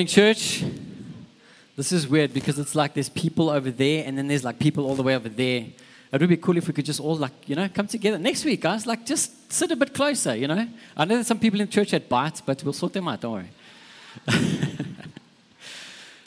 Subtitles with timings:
[0.00, 0.64] Morning, church.
[1.76, 4.86] This is weird because it's like there's people over there and then there's like people
[4.86, 5.66] all the way over there.
[6.10, 8.16] It would be cool if we could just all like, you know, come together.
[8.16, 10.66] Next week, guys, like just sit a bit closer, you know.
[10.96, 13.32] I know that some people in church had bites, but we'll sort them out, don't
[13.34, 13.50] worry.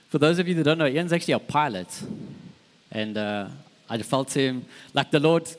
[0.07, 1.87] For those of you that don't know, Ian's actually a pilot.
[2.91, 3.47] And uh,
[3.89, 5.49] I felt him, like the Lord,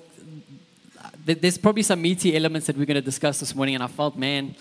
[1.24, 3.74] there's probably some meaty elements that we're going to discuss this morning.
[3.74, 4.54] And I felt, man,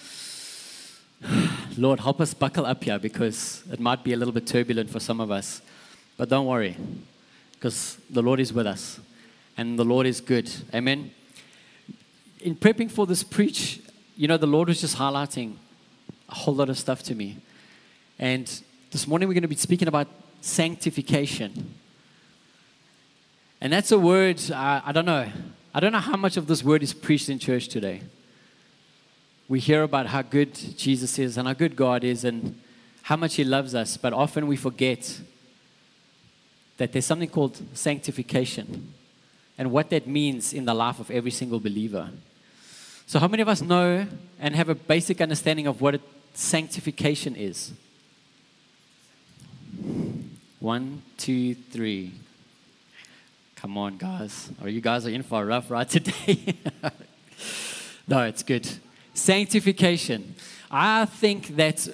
[1.77, 4.99] Lord, help us buckle up here because it might be a little bit turbulent for
[4.99, 5.61] some of us.
[6.17, 6.77] But don't worry,
[7.53, 8.99] because the Lord is with us
[9.57, 10.51] and the Lord is good.
[10.73, 11.11] Amen.
[12.41, 13.81] In prepping for this preach,
[14.17, 15.55] you know, the Lord was just highlighting
[16.29, 17.37] a whole lot of stuff to me.
[18.19, 18.47] And
[18.91, 20.07] this morning we're going to be speaking about
[20.41, 21.73] sanctification.
[23.61, 25.29] And that's a word, uh, I don't know.
[25.73, 28.01] I don't know how much of this word is preached in church today
[29.53, 32.59] we hear about how good Jesus is and how good God is and
[33.03, 35.21] how much He loves us, but often we forget
[36.77, 38.91] that there's something called sanctification
[39.59, 42.09] and what that means in the life of every single believer.
[43.05, 44.07] So, how many of us know
[44.39, 46.01] and have a basic understanding of what
[46.33, 47.73] sanctification is?
[50.59, 52.11] One, two, three.
[53.57, 54.49] Come on, guys.
[54.59, 56.55] Or oh, you guys are in for a rough ride today.
[58.07, 58.67] no, it's good.
[59.13, 60.35] Sanctification.
[60.71, 61.87] I think that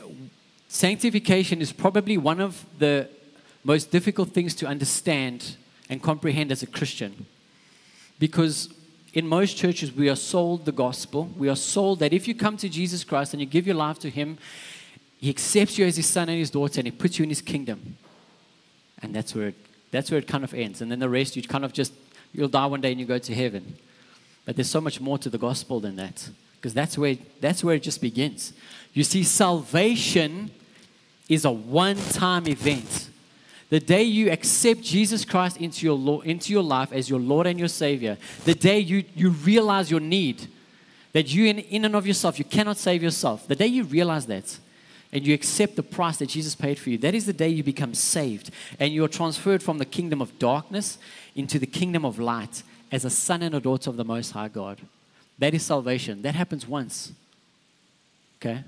[0.69, 3.09] sanctification is probably one of the
[3.63, 5.57] most difficult things to understand
[5.89, 7.25] and comprehend as a Christian.
[8.19, 8.69] Because
[9.13, 11.29] in most churches, we are sold the gospel.
[11.37, 13.99] We are sold that if you come to Jesus Christ and you give your life
[13.99, 14.37] to Him,
[15.17, 17.41] He accepts you as His son and His daughter and He puts you in His
[17.41, 17.97] kingdom.
[19.01, 19.55] And that's where it,
[19.91, 20.81] that's where it kind of ends.
[20.81, 21.93] And then the rest, you kind of just,
[22.33, 23.75] you'll die one day and you go to heaven.
[24.45, 27.75] But there's so much more to the gospel than that because that's where that's where
[27.75, 28.53] it just begins.
[28.93, 30.51] You see, salvation
[31.29, 33.09] is a one-time event.
[33.69, 37.59] The day you accept Jesus Christ into your, into your life as your Lord and
[37.59, 40.47] your Savior, the day you, you realize your need,
[41.13, 44.25] that you, in, in and of yourself, you cannot save yourself, the day you realize
[44.25, 44.57] that
[45.11, 47.63] and you accept the price that Jesus paid for you, that is the day you
[47.63, 50.97] become saved and you're transferred from the kingdom of darkness
[51.35, 54.49] into the kingdom of light as a son and a daughter of the Most High
[54.49, 54.81] God.
[55.39, 56.21] That is salvation.
[56.21, 57.13] That happens once.
[58.39, 58.63] Okay?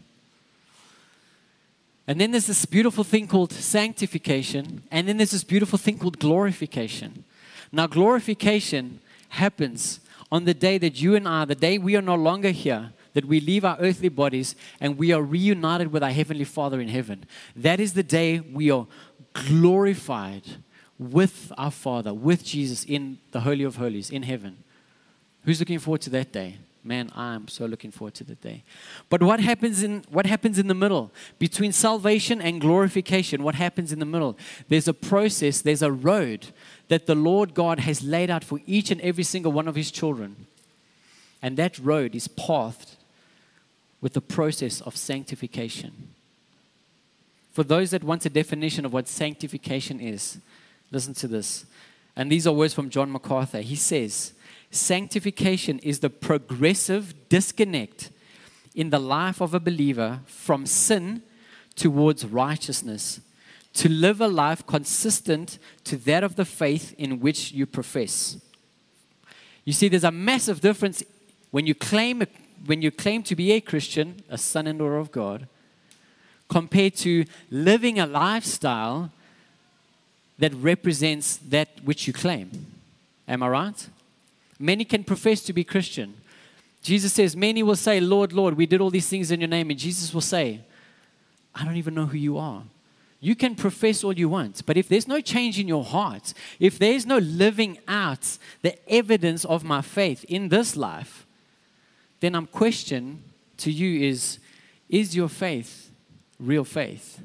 [2.07, 6.19] And then there's this beautiful thing called sanctification, and then there's this beautiful thing called
[6.19, 7.23] glorification.
[7.71, 8.99] Now, glorification
[9.29, 9.99] happens
[10.31, 13.25] on the day that you and I, the day we are no longer here, that
[13.25, 17.25] we leave our earthly bodies and we are reunited with our Heavenly Father in heaven.
[17.55, 18.87] That is the day we are
[19.33, 20.43] glorified
[20.97, 24.57] with our Father, with Jesus in the Holy of Holies, in heaven.
[25.43, 26.57] Who's looking forward to that day?
[26.83, 28.63] Man, I'm so looking forward to the day.
[29.09, 33.43] But what happens in what happens in the middle between salvation and glorification?
[33.43, 34.35] What happens in the middle?
[34.67, 36.47] There's a process, there's a road
[36.87, 39.91] that the Lord God has laid out for each and every single one of his
[39.91, 40.47] children.
[41.41, 42.95] And that road is pathed
[43.99, 46.09] with the process of sanctification.
[47.51, 50.39] For those that want a definition of what sanctification is,
[50.89, 51.65] listen to this.
[52.15, 53.61] And these are words from John MacArthur.
[53.61, 54.33] He says,
[54.71, 58.09] Sanctification is the progressive disconnect
[58.73, 61.21] in the life of a believer from sin
[61.75, 63.19] towards righteousness,
[63.73, 68.37] to live a life consistent to that of the faith in which you profess.
[69.65, 71.03] You see, there's a massive difference
[71.51, 72.23] when you claim,
[72.65, 75.47] when you claim to be a Christian, a son and daughter of God,
[76.49, 79.11] compared to living a lifestyle
[80.37, 82.67] that represents that which you claim.
[83.27, 83.87] Am I right?
[84.61, 86.15] Many can profess to be Christian.
[86.81, 89.69] Jesus says, Many will say, Lord, Lord, we did all these things in your name.
[89.69, 90.61] And Jesus will say,
[91.53, 92.63] I don't even know who you are.
[93.19, 96.79] You can profess all you want, but if there's no change in your heart, if
[96.79, 101.27] there's no living out the evidence of my faith in this life,
[102.19, 103.23] then I'm question
[103.57, 104.39] to you is
[104.89, 105.91] is your faith
[106.39, 107.21] real faith?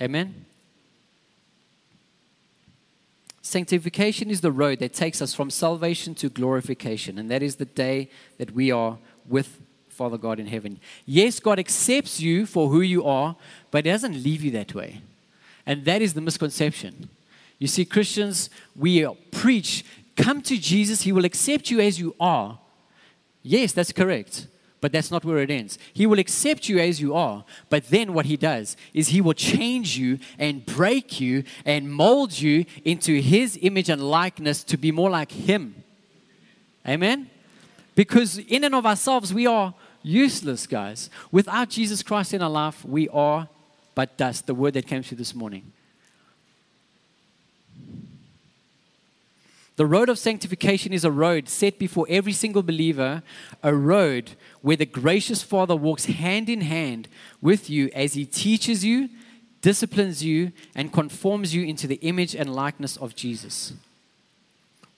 [0.00, 0.46] Amen.
[3.42, 7.64] Sanctification is the road that takes us from salvation to glorification, and that is the
[7.64, 8.08] day
[8.38, 8.98] that we are
[9.28, 10.78] with Father God in heaven.
[11.04, 13.36] Yes, God accepts you for who you are,
[13.72, 15.02] but He doesn't leave you that way.
[15.66, 17.08] And that is the misconception.
[17.58, 19.84] You see, Christians, we preach,
[20.16, 22.58] come to Jesus, He will accept you as you are.
[23.42, 24.46] Yes, that's correct.
[24.82, 25.78] But that's not where it ends.
[25.94, 29.32] He will accept you as you are, but then what he does is he will
[29.32, 34.90] change you and break you and mold you into his image and likeness to be
[34.90, 35.84] more like him.
[36.86, 37.30] Amen?
[37.94, 41.10] Because in and of ourselves, we are useless, guys.
[41.30, 43.48] Without Jesus Christ in our life, we are
[43.94, 45.72] but dust, the word that came through this morning.
[49.76, 53.22] The road of sanctification is a road set before every single believer,
[53.62, 57.08] a road where the gracious Father walks hand in hand
[57.40, 59.08] with you as he teaches you,
[59.62, 63.72] disciplines you, and conforms you into the image and likeness of Jesus.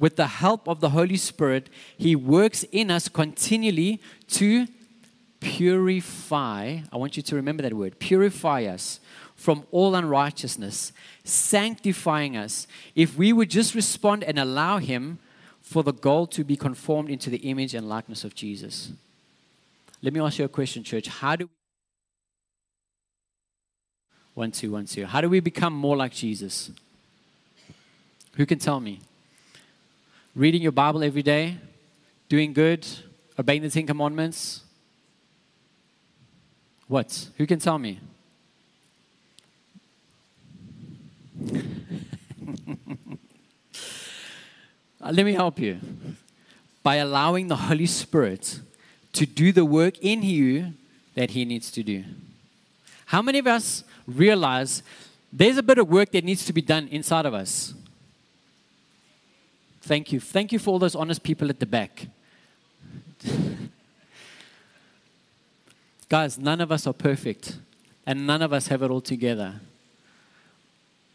[0.00, 4.00] With the help of the Holy Spirit, he works in us continually
[4.30, 4.66] to
[5.38, 6.78] purify.
[6.92, 8.98] I want you to remember that word purify us
[9.44, 10.90] from all unrighteousness,
[11.22, 12.66] sanctifying us.
[12.94, 15.18] If we would just respond and allow Him
[15.60, 18.92] for the goal to be conformed into the image and likeness of Jesus.
[20.00, 21.08] Let me ask you a question, church.
[21.08, 21.50] How do
[24.32, 25.04] one, two, one, two.
[25.04, 26.70] How do we become more like Jesus?
[28.36, 29.00] Who can tell me?
[30.34, 31.58] Reading your Bible every day,
[32.30, 32.86] doing good,
[33.38, 34.62] obeying the Ten Commandments,
[36.88, 37.28] what?
[37.36, 38.00] Who can tell me?
[45.04, 45.78] Uh, let me help you.
[46.82, 48.60] By allowing the Holy Spirit
[49.12, 50.72] to do the work in you
[51.14, 52.04] that He needs to do.
[53.06, 54.82] How many of us realize
[55.32, 57.74] there's a bit of work that needs to be done inside of us?
[59.82, 60.20] Thank you.
[60.20, 62.06] Thank you for all those honest people at the back.
[66.08, 67.58] Guys, none of us are perfect,
[68.06, 69.60] and none of us have it all together.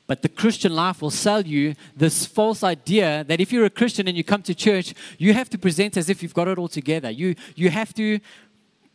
[0.10, 4.08] But the Christian life will sell you this false idea that if you're a Christian
[4.08, 6.68] and you come to church, you have to present as if you've got it all
[6.68, 7.12] together.
[7.12, 8.20] You, you have to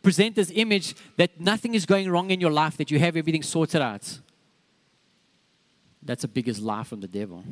[0.03, 3.43] present this image that nothing is going wrong in your life, that you have everything
[3.43, 4.19] sorted out.
[6.03, 7.45] That's the biggest lie from the devil.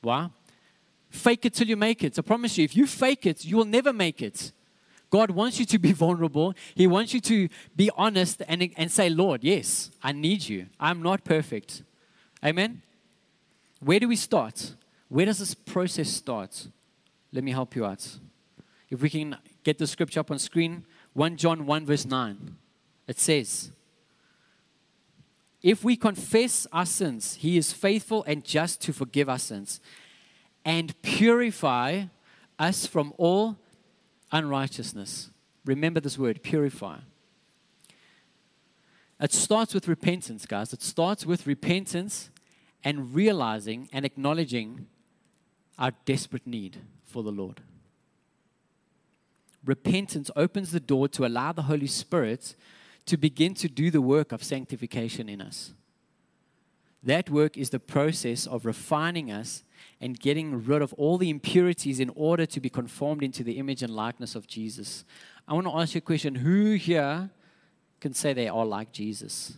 [0.00, 0.30] Why?
[1.10, 2.18] Fake it till you make it.
[2.18, 4.50] I promise you, if you fake it, you will never make it.
[5.10, 6.54] God wants you to be vulnerable.
[6.74, 10.68] He wants you to be honest and, and say, Lord, yes, I need you.
[10.80, 11.82] I'm not perfect.
[12.44, 12.82] Amen?
[13.80, 14.74] Where do we start?
[15.08, 16.68] Where does this process start?
[17.32, 18.18] Let me help you out.
[18.90, 22.56] If we can get the scripture up on screen, 1 John 1, verse 9.
[23.08, 23.70] It says,
[25.62, 29.80] If we confess our sins, he is faithful and just to forgive our sins
[30.64, 32.04] and purify
[32.58, 33.56] us from all
[34.32, 35.30] unrighteousness.
[35.64, 36.98] Remember this word, purify.
[39.20, 40.72] It starts with repentance, guys.
[40.72, 42.30] It starts with repentance
[42.84, 44.86] and realizing and acknowledging
[45.78, 47.62] our desperate need for the Lord.
[49.64, 52.54] Repentance opens the door to allow the Holy Spirit
[53.06, 55.72] to begin to do the work of sanctification in us.
[57.02, 59.62] That work is the process of refining us
[60.00, 63.82] and getting rid of all the impurities in order to be conformed into the image
[63.82, 65.04] and likeness of Jesus.
[65.46, 67.30] I want to ask you a question Who here
[68.00, 69.54] can say they are like Jesus?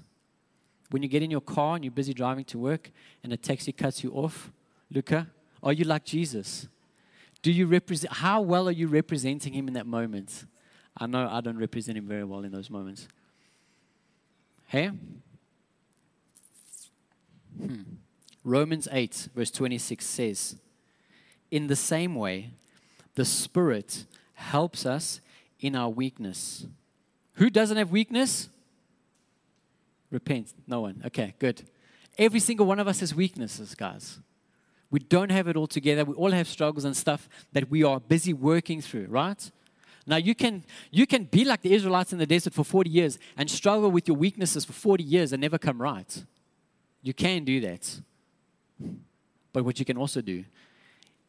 [0.90, 2.90] When you get in your car and you're busy driving to work
[3.22, 4.50] and a taxi cuts you off,
[4.90, 5.26] Luca,
[5.62, 6.68] are you like Jesus?
[7.42, 10.44] Do you represent how well are you representing him in that moment?
[10.96, 13.08] I know I don't represent him very well in those moments.
[14.66, 14.90] Hey?
[17.60, 17.82] Hmm.
[18.44, 20.56] Romans 8, verse 26 says,
[21.50, 22.50] In the same way,
[23.14, 25.20] the Spirit helps us
[25.60, 26.66] in our weakness.
[27.34, 28.48] Who doesn't have weakness?
[30.10, 30.54] Repent.
[30.66, 31.02] No one.
[31.06, 31.62] Okay, good.
[32.18, 34.18] Every single one of us has weaknesses, guys.
[34.90, 36.04] We don't have it all together.
[36.04, 39.50] We all have struggles and stuff that we are busy working through, right?
[40.06, 43.18] Now you can you can be like the Israelites in the desert for 40 years
[43.36, 46.24] and struggle with your weaknesses for 40 years and never come right.
[47.02, 48.00] You can do that.
[49.52, 50.44] But what you can also do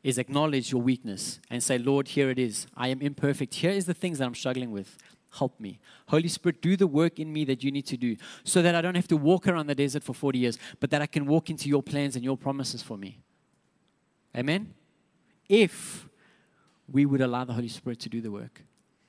[0.03, 2.67] is acknowledge your weakness and say, Lord, here it is.
[2.75, 3.55] I am imperfect.
[3.55, 4.98] Here is the things that I'm struggling with.
[5.31, 5.79] Help me.
[6.07, 8.81] Holy Spirit, do the work in me that you need to do so that I
[8.81, 11.50] don't have to walk around the desert for 40 years, but that I can walk
[11.50, 13.19] into your plans and your promises for me.
[14.36, 14.74] Amen?
[15.50, 16.07] If
[16.91, 18.63] we would allow the Holy Spirit to do the work.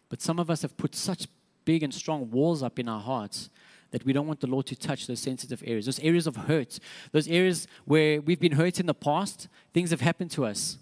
[0.09, 1.29] But some of us have put such
[1.65, 3.51] big and strong walls up in our hearts
[3.91, 6.79] that we don't want the Lord to touch those sensitive areas, those areas of hurt,
[7.13, 10.79] those areas where we've been hurt in the past, things have happened to us.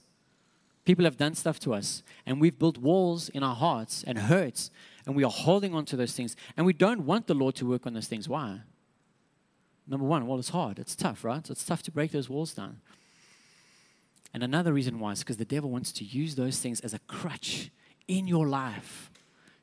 [0.85, 4.71] People have done stuff to us, and we've built walls in our hearts and hurts,
[5.07, 7.67] and we are holding on to those things, and we don't want the Lord to
[7.67, 8.29] work on those things.
[8.29, 8.61] Why?
[9.87, 11.49] Number one, well, it's hard, it's tough, right?
[11.49, 12.81] It's tough to break those walls down.
[14.35, 16.99] And another reason why is because the devil wants to use those things as a
[16.99, 17.71] crutch
[18.09, 19.11] in your life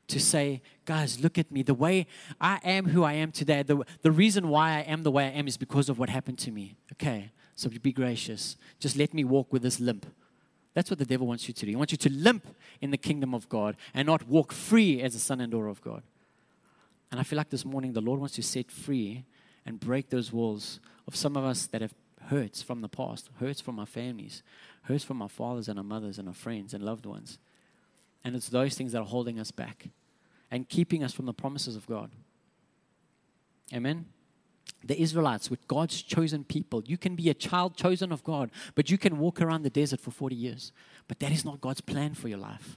[0.08, 1.62] to say, guys, look at me.
[1.62, 2.06] The way
[2.40, 5.30] I am who I am today, the, the reason why I am the way I
[5.30, 6.76] am is because of what happened to me.
[6.92, 8.56] Okay, so be gracious.
[8.80, 10.06] Just let me walk with this limp.
[10.74, 11.70] That's what the devil wants you to do.
[11.70, 12.46] He wants you to limp
[12.80, 15.80] in the kingdom of God and not walk free as a son and daughter of
[15.80, 16.02] God.
[17.10, 19.24] And I feel like this morning the Lord wants to set free
[19.64, 21.94] and break those walls of some of us that have
[22.28, 24.42] hurts from the past, hurts from our families,
[24.82, 27.38] hurts from our fathers and our mothers and our friends and loved ones.
[28.24, 29.88] And it's those things that are holding us back
[30.50, 32.10] and keeping us from the promises of God.
[33.72, 34.06] Amen.
[34.82, 36.82] The Israelites with God's chosen people.
[36.84, 40.00] You can be a child chosen of God, but you can walk around the desert
[40.00, 40.72] for 40 years.
[41.08, 42.76] But that is not God's plan for your life.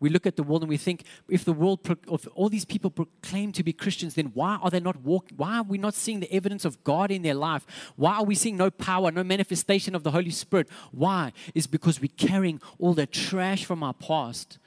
[0.00, 2.90] We look at the world and we think, if the world, if all these people
[2.90, 5.36] proclaim to be Christians, then why are they not walking?
[5.36, 7.66] Why are we not seeing the evidence of God in their life?
[7.96, 10.68] Why are we seeing no power, no manifestation of the Holy Spirit?
[10.92, 11.32] Why?
[11.54, 14.58] Is because we're carrying all the trash from our past.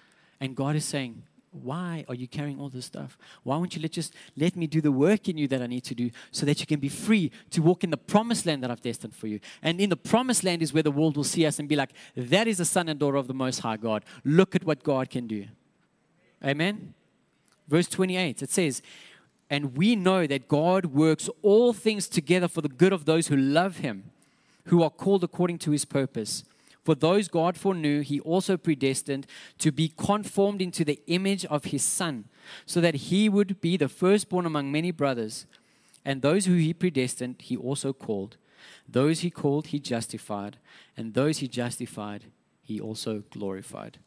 [0.42, 3.18] And God is saying, why are you carrying all this stuff?
[3.44, 5.84] Why won't you let just let me do the work in you that I need
[5.86, 8.72] to do so that you can be free to walk in the promised land that
[8.72, 9.42] I've destined for you?
[9.62, 11.92] And in the promised land is where the world will see us and be like,
[12.16, 14.06] that is a son and daughter of the most high God.
[14.24, 15.46] Look at what God can do.
[16.44, 16.94] Amen.
[17.68, 18.82] Verse 28, it says,
[19.50, 23.36] And we know that God works all things together for the good of those who
[23.36, 24.12] love him,
[24.66, 26.46] who are called according to his purpose.
[26.84, 29.28] For those God foreknew, he also predestined
[29.60, 32.26] to be conformed into the image of his Son,
[32.66, 35.46] so that he would be the firstborn among many brothers.
[36.04, 38.38] And those who he predestined, he also called.
[38.88, 40.58] Those he called, he justified.
[40.98, 42.26] And those he justified,
[42.64, 44.00] he also glorified.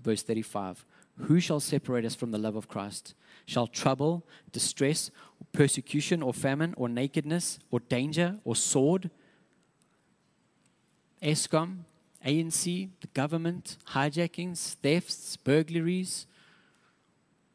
[0.00, 0.84] Verse 35
[1.18, 3.14] Who shall separate us from the love of Christ?
[3.44, 5.10] Shall trouble, distress,
[5.52, 9.10] persecution, or famine, or nakedness, or danger, or sword?
[11.22, 11.84] Eskom,
[12.24, 16.26] ANC, the government, hijackings, thefts, burglaries.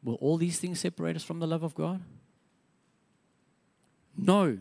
[0.02, 2.00] Will all these things separate us from the love of God?
[4.16, 4.58] No.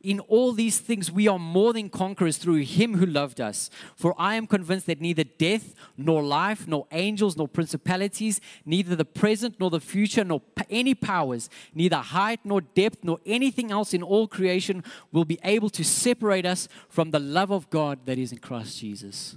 [0.00, 3.70] In all these things, we are more than conquerors through Him who loved us.
[3.94, 9.04] For I am convinced that neither death, nor life, nor angels, nor principalities, neither the
[9.04, 14.02] present, nor the future, nor any powers, neither height, nor depth, nor anything else in
[14.02, 18.32] all creation will be able to separate us from the love of God that is
[18.32, 19.36] in Christ Jesus.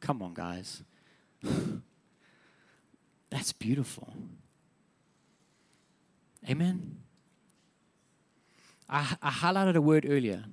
[0.00, 0.82] Come on, guys.
[3.30, 4.12] That's beautiful.
[6.48, 6.98] Amen.
[8.88, 10.44] I, I highlighted a word earlier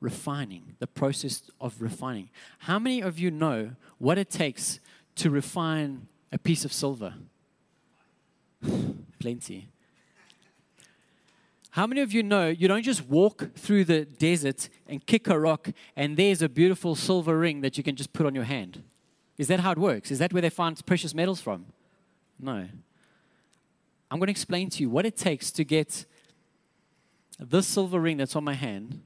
[0.00, 2.30] refining, the process of refining.
[2.60, 4.80] How many of you know what it takes
[5.16, 7.14] to refine a piece of silver?
[9.18, 9.69] Plenty.
[11.70, 15.38] How many of you know you don't just walk through the desert and kick a
[15.38, 18.82] rock and there's a beautiful silver ring that you can just put on your hand?
[19.38, 20.10] Is that how it works?
[20.10, 21.66] Is that where they find precious metals from?
[22.38, 22.66] No.
[24.10, 26.04] I'm going to explain to you what it takes to get
[27.38, 29.00] this silver ring that's on my hand,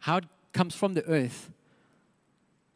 [0.00, 1.50] how it comes from the earth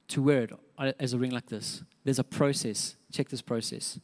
[0.09, 1.83] to wear it uh, as a ring like this.
[2.05, 2.97] There's a process.
[3.11, 3.99] Check this process.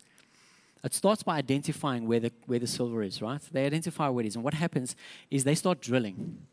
[0.83, 3.41] It starts by identifying where the, where the silver is, right?
[3.53, 4.35] They identify where it is.
[4.35, 4.97] And what happens
[5.31, 6.47] is they start drilling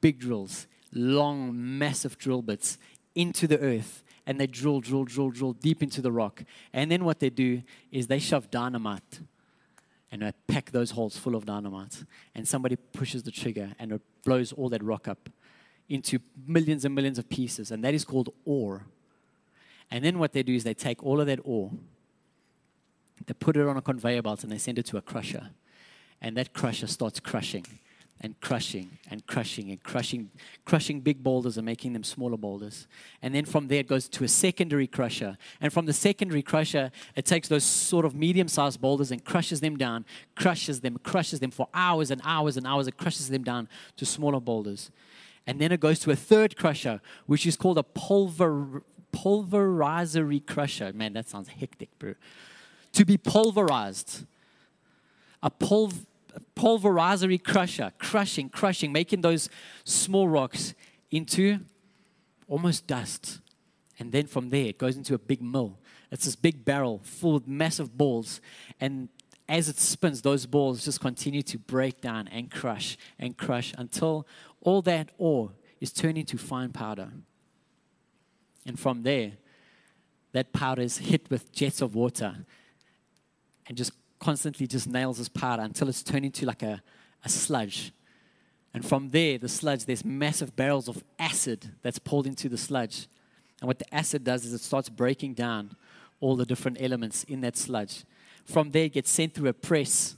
[0.00, 2.78] big drills, long, massive drill bits
[3.14, 4.04] into the earth.
[4.26, 6.44] And they drill, drill, drill, drill deep into the rock.
[6.72, 9.20] And then what they do is they shove dynamite
[10.12, 12.04] and they pack those holes full of dynamite.
[12.34, 15.30] And somebody pushes the trigger and it blows all that rock up
[15.88, 17.70] into millions and millions of pieces.
[17.70, 18.84] And that is called ore.
[19.90, 21.72] And then what they do is they take all of that ore
[23.28, 25.50] they put it on a conveyor belt and they send it to a crusher.
[26.20, 27.66] And that crusher starts crushing
[28.22, 30.30] and crushing and crushing and crushing,
[30.64, 32.88] crushing big boulders and making them smaller boulders.
[33.20, 35.36] And then from there, it goes to a secondary crusher.
[35.60, 39.60] And from the secondary crusher, it takes those sort of medium sized boulders and crushes
[39.60, 42.88] them down, crushes them, crushes them for hours and hours and hours.
[42.88, 43.68] It crushes them down
[43.98, 44.90] to smaller boulders.
[45.46, 48.82] And then it goes to a third crusher, which is called a pulver,
[49.12, 50.94] pulverizery crusher.
[50.94, 52.14] Man, that sounds hectic, bro
[52.92, 54.26] to be pulverized.
[55.42, 56.06] A pulv-
[56.56, 59.48] pulverizery crusher, crushing, crushing, making those
[59.84, 60.74] small rocks
[61.10, 61.60] into
[62.48, 63.40] almost dust.
[63.98, 65.78] And then from there, it goes into a big mill.
[66.10, 68.40] It's this big barrel full of massive balls.
[68.80, 69.08] And
[69.48, 74.26] as it spins, those balls just continue to break down and crush and crush until
[74.60, 77.10] all that ore is turned into fine powder.
[78.66, 79.32] And from there,
[80.32, 82.44] that powder is hit with jets of water
[83.68, 86.82] and just constantly just nails this powder until it's turned into like a,
[87.24, 87.92] a sludge.
[88.74, 93.06] And from there, the sludge, there's massive barrels of acid that's poured into the sludge.
[93.60, 95.76] And what the acid does is it starts breaking down
[96.20, 98.04] all the different elements in that sludge.
[98.44, 100.16] From there, it gets sent through a press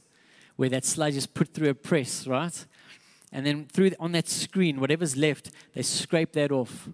[0.57, 2.67] where that sludge is put through a press, right?
[3.33, 6.89] And then through on that screen, whatever's left, they scrape that off.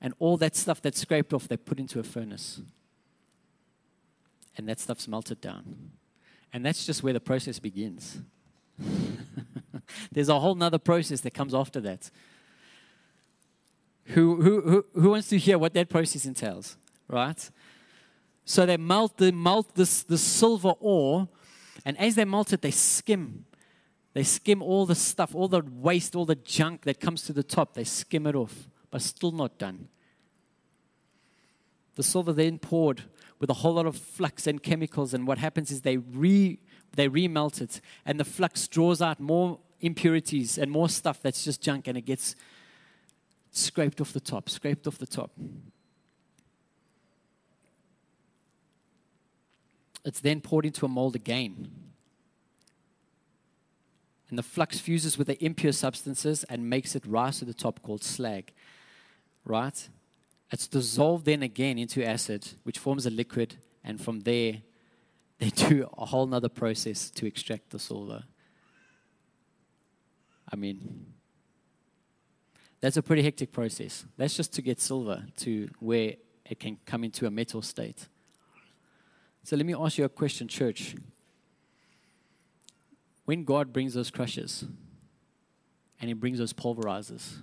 [0.00, 2.60] And all that stuff that's scraped off, they put into a furnace
[4.56, 5.90] and that stuff's melted down.
[6.52, 8.18] And that's just where the process begins.
[10.12, 12.10] There's a whole nother process that comes after that.
[14.06, 16.76] Who, who, who, who wants to hear what that process entails?
[17.08, 17.50] Right?
[18.44, 21.28] So they melt, they melt this, this silver ore,
[21.84, 23.44] and as they melt it, they skim.
[24.14, 27.42] They skim all the stuff, all the waste, all the junk that comes to the
[27.42, 27.74] top.
[27.74, 29.88] They skim it off, but still not done.
[31.96, 33.02] The silver then poured
[33.38, 36.58] with a whole lot of flux and chemicals, and what happens is they re
[36.94, 41.60] they remelt it, and the flux draws out more impurities and more stuff that's just
[41.60, 42.34] junk, and it gets
[43.50, 45.30] scraped off the top, scraped off the top.
[50.04, 51.68] It's then poured into a mold again.
[54.28, 57.82] And the flux fuses with the impure substances and makes it rise to the top
[57.82, 58.52] called slag.
[59.44, 59.88] Right?
[60.50, 64.62] It's dissolved then again into acid, which forms a liquid, and from there
[65.38, 68.24] they do a whole nother process to extract the silver.
[70.50, 71.06] I mean,
[72.80, 74.04] that's a pretty hectic process.
[74.16, 78.06] That's just to get silver to where it can come into a metal state.
[79.42, 80.94] So let me ask you a question, church.
[83.24, 84.64] When God brings those crushes,
[86.00, 87.42] and He brings those pulverizers,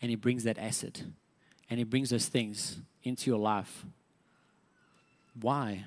[0.00, 1.12] and He brings that acid,
[1.74, 3.84] and He brings those things into your life,
[5.40, 5.84] why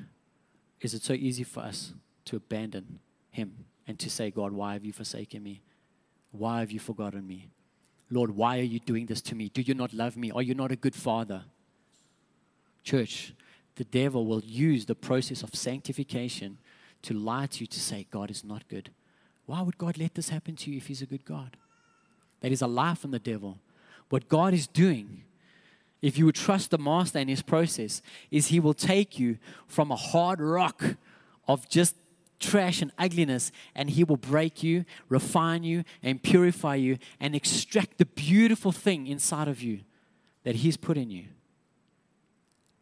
[0.81, 1.93] is it so easy for us
[2.25, 2.99] to abandon
[3.31, 5.61] Him and to say, God, why have you forsaken me?
[6.33, 7.47] Why have you forgotten me?
[8.11, 9.47] Lord, why are you doing this to me?
[9.47, 10.29] Do you not love me?
[10.29, 11.45] Are you not a good father?
[12.83, 13.33] Church,
[13.77, 16.57] the devil will use the process of sanctification
[17.03, 18.89] to lie to you to say, God is not good.
[19.45, 21.55] Why would God let this happen to you if He's a good God?
[22.41, 23.59] That is a lie from the devil.
[24.09, 25.23] What God is doing,
[26.01, 29.91] if you would trust the Master in His process, is He will take you from
[29.91, 30.83] a hard rock
[31.47, 31.95] of just
[32.39, 37.97] trash and ugliness, and He will break you, refine you, and purify you, and extract
[37.97, 39.79] the beautiful thing inside of you
[40.43, 41.25] that He's put in you.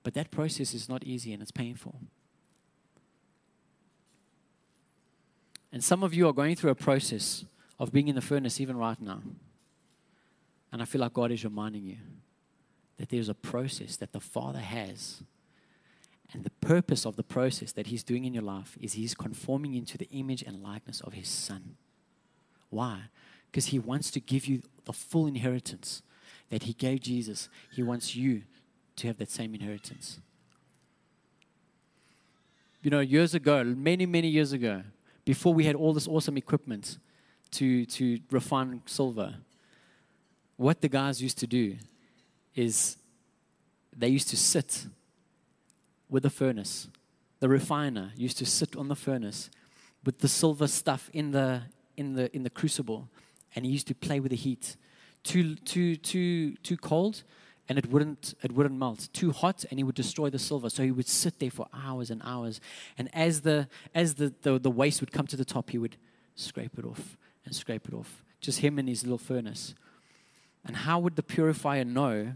[0.03, 1.95] But that process is not easy and it's painful.
[5.71, 7.43] And some of you are going through a process
[7.79, 9.21] of being in the furnace even right now.
[10.71, 11.97] And I feel like God is reminding you
[13.05, 15.21] that there's a process that the Father has.
[16.33, 19.75] And the purpose of the process that He's doing in your life is He's conforming
[19.75, 21.75] into the image and likeness of His Son.
[22.71, 23.01] Why?
[23.51, 26.01] Because He wants to give you the full inheritance
[26.49, 27.47] that He gave Jesus.
[27.71, 28.41] He wants you
[28.95, 30.19] to have that same inheritance.
[32.81, 34.81] You know, years ago, many, many years ago,
[35.25, 36.97] before we had all this awesome equipment
[37.51, 39.35] to, to refine silver,
[40.57, 41.75] what the guys used to do
[42.55, 42.97] is
[43.95, 44.87] they used to sit
[46.09, 46.87] with the furnace.
[47.39, 49.49] The refiner used to sit on the furnace
[50.03, 51.63] with the silver stuff in the,
[51.97, 53.09] in the, in the crucible,
[53.55, 54.75] and he used to play with the heat.
[55.23, 57.23] Too, too, too, too cold,
[57.67, 59.09] and it wouldn't it wouldn't melt.
[59.11, 60.69] Too hot and he would destroy the silver.
[60.69, 62.61] So he would sit there for hours and hours.
[62.97, 65.97] And as the as the, the, the waste would come to the top he would
[66.35, 68.23] scrape it off and scrape it off.
[68.39, 69.73] Just him and his little furnace.
[70.63, 72.33] And how would the purifier know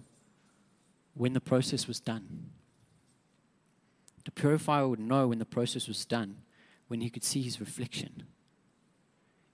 [1.20, 2.50] when the process was done
[4.26, 6.38] the purifier would know when the process was done
[6.88, 8.24] when he could see his reflection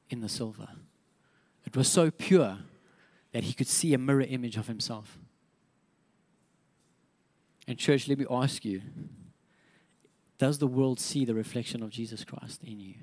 [0.10, 0.69] in the silver
[1.65, 2.60] it was so pure
[3.32, 5.17] that he could see a mirror image of himself
[7.67, 8.82] and, church, let me ask you
[10.38, 12.95] Does the world see the reflection of Jesus Christ in you?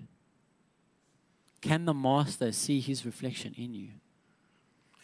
[1.61, 3.89] Can the Master see his reflection in you?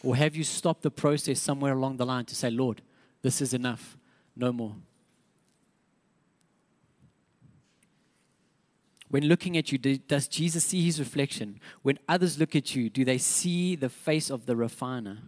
[0.02, 2.82] Or have you stopped the process somewhere along the line to say, Lord,
[3.22, 3.96] this is enough,
[4.36, 4.74] no more?
[9.10, 11.60] When looking at you, does Jesus see his reflection?
[11.82, 15.18] When others look at you, do they see the face of the refiner?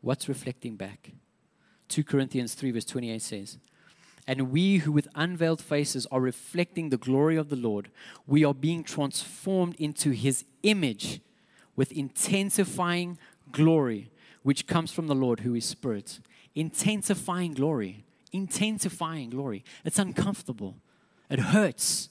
[0.00, 1.10] What's reflecting back?
[1.88, 3.58] 2 Corinthians 3, verse 28 says,
[4.26, 7.90] And we who with unveiled faces are reflecting the glory of the Lord,
[8.26, 11.20] we are being transformed into his image
[11.76, 13.18] with intensifying
[13.52, 14.10] glory,
[14.42, 16.20] which comes from the Lord who is Spirit.
[16.54, 18.04] Intensifying glory.
[18.32, 19.64] Intensifying glory.
[19.84, 20.76] It's uncomfortable,
[21.28, 22.08] it hurts.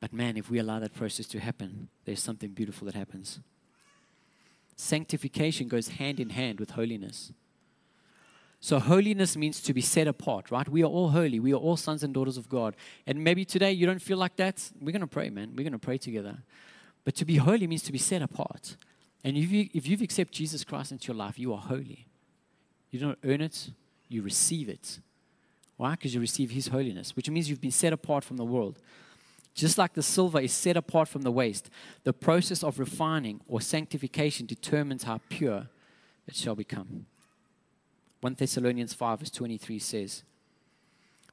[0.00, 3.40] But man, if we allow that process to happen, there's something beautiful that happens.
[4.76, 7.32] Sanctification goes hand in hand with holiness.
[8.60, 10.66] So, holiness means to be set apart, right?
[10.68, 11.38] We are all holy.
[11.38, 12.76] We are all sons and daughters of God.
[13.06, 14.70] And maybe today you don't feel like that.
[14.80, 15.52] We're going to pray, man.
[15.54, 16.38] We're going to pray together.
[17.04, 18.76] But to be holy means to be set apart.
[19.22, 22.06] And if, you, if you've accepted Jesus Christ into your life, you are holy.
[22.94, 23.70] You don't earn it,
[24.08, 25.00] you receive it.
[25.76, 25.90] Why?
[25.96, 28.78] Because you receive His holiness, which means you've been set apart from the world.
[29.52, 31.70] Just like the silver is set apart from the waste,
[32.04, 35.66] the process of refining or sanctification determines how pure
[36.28, 37.06] it shall become.
[38.20, 40.22] 1 Thessalonians 5, verse 23 says,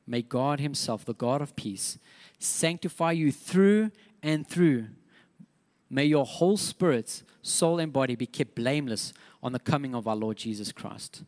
[0.07, 1.99] May God Himself, the God of peace,
[2.39, 3.91] sanctify you through
[4.23, 4.87] and through.
[5.91, 10.15] May your whole spirit, soul, and body be kept blameless on the coming of our
[10.15, 11.21] Lord Jesus Christ.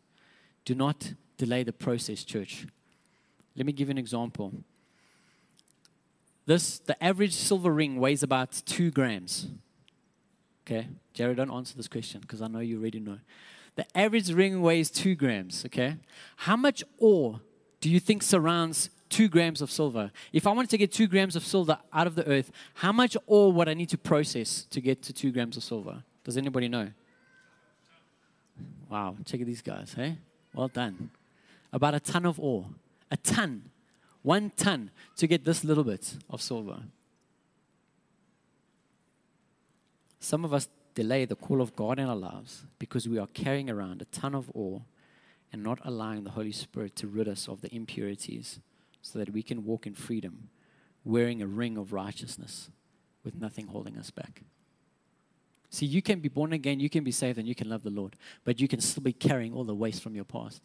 [0.64, 2.66] Do not delay the process, church.
[3.56, 4.52] Let me give you an example.
[6.46, 9.48] This, the average silver ring weighs about two grams.
[10.66, 13.18] Okay, Jared, don't answer this question because I know you already know.
[13.76, 15.64] The average ring weighs two grams.
[15.66, 15.96] Okay,
[16.36, 17.40] how much ore
[17.80, 20.10] do you think surrounds two grams of silver?
[20.32, 23.16] If I wanted to get two grams of silver out of the earth, how much
[23.26, 26.02] ore would I need to process to get to two grams of silver?
[26.24, 26.90] Does anybody know?
[28.88, 30.18] Wow, check these guys, hey?
[30.54, 31.10] Well done.
[31.72, 32.66] About a ton of ore.
[33.10, 33.70] A ton.
[34.22, 36.82] One ton to get this little bit of silver.
[40.20, 43.68] Some of us delay the call of God in our lives because we are carrying
[43.68, 44.82] around a ton of ore
[45.52, 48.60] and not allowing the Holy Spirit to rid us of the impurities
[49.02, 50.48] so that we can walk in freedom,
[51.04, 52.70] wearing a ring of righteousness
[53.22, 54.42] with nothing holding us back.
[55.74, 57.90] See, you can be born again, you can be saved, and you can love the
[57.90, 60.62] Lord, but you can still be carrying all the waste from your past.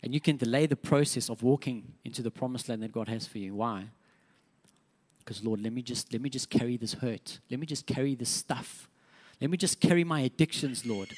[0.00, 3.26] And you can delay the process of walking into the promised land that God has
[3.26, 3.56] for you.
[3.56, 3.86] Why?
[5.18, 7.40] Because Lord, let me just let me just carry this hurt.
[7.50, 8.88] Let me just carry this stuff.
[9.40, 11.08] Let me just carry my addictions, Lord.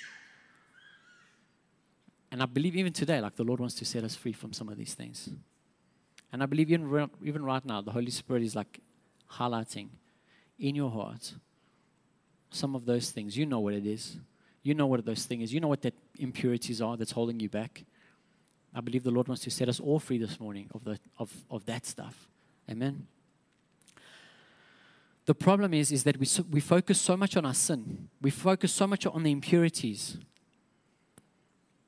[2.31, 4.71] And I believe even today, like the Lord wants to set us free from some
[4.71, 5.29] of these things.
[6.33, 8.81] And I believe even, even right now, the Holy Spirit is like
[9.31, 9.89] highlighting
[10.59, 11.35] in your heart
[12.53, 13.37] some of those things.
[13.37, 14.17] You know what it is.
[14.63, 15.55] You know what those things is.
[15.55, 17.85] You know what that impurities are that's holding you back.
[18.75, 21.33] I believe the Lord wants to set us all free this morning of, the, of,
[21.51, 22.29] of that stuff.
[22.71, 23.07] Amen.
[25.25, 28.09] The problem is, is that we, we focus so much on our sin.
[28.21, 30.19] We focus so much on the impurities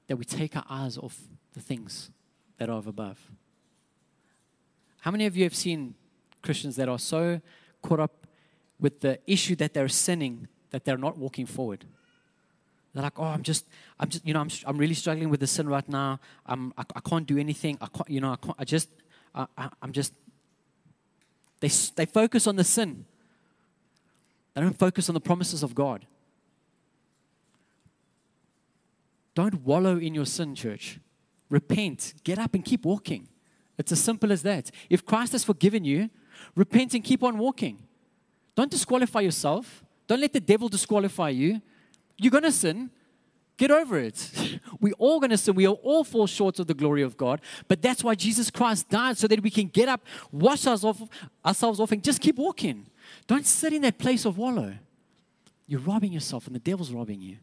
[0.06, 1.18] that we take our eyes off
[1.52, 2.10] the things
[2.58, 3.18] that are above.
[5.00, 5.94] How many of you have seen
[6.42, 7.40] Christians that are so
[7.82, 8.26] caught up
[8.78, 11.84] with the issue that they're sinning that they're not walking forward.
[12.92, 13.64] They're like, oh, I'm just,
[14.00, 16.18] I'm just, you know, I'm, I'm really struggling with the sin right now.
[16.46, 17.78] I'm, I, I can't do anything.
[17.80, 18.88] I can't, you know, I can't, I just,
[19.32, 20.12] I, I, I'm just,
[21.60, 23.04] they, they focus on the sin.
[24.54, 26.06] They don't focus on the promises of God.
[29.36, 30.98] Don't wallow in your sin, church.
[31.50, 33.28] Repent, get up and keep walking.
[33.78, 34.72] It's as simple as that.
[34.90, 36.10] If Christ has forgiven you,
[36.56, 37.78] repent and keep on walking.
[38.56, 39.83] Don't disqualify yourself.
[40.06, 41.60] Don't let the devil disqualify you.
[42.16, 42.90] You're going to sin.
[43.56, 44.60] Get over it.
[44.80, 45.54] We're all going to sin.
[45.54, 47.40] We all fall short of the glory of God.
[47.68, 51.02] But that's why Jesus Christ died so that we can get up, wash off,
[51.44, 52.86] ourselves off, and just keep walking.
[53.26, 54.74] Don't sit in that place of wallow.
[55.66, 57.36] You're robbing yourself, and the devil's robbing you.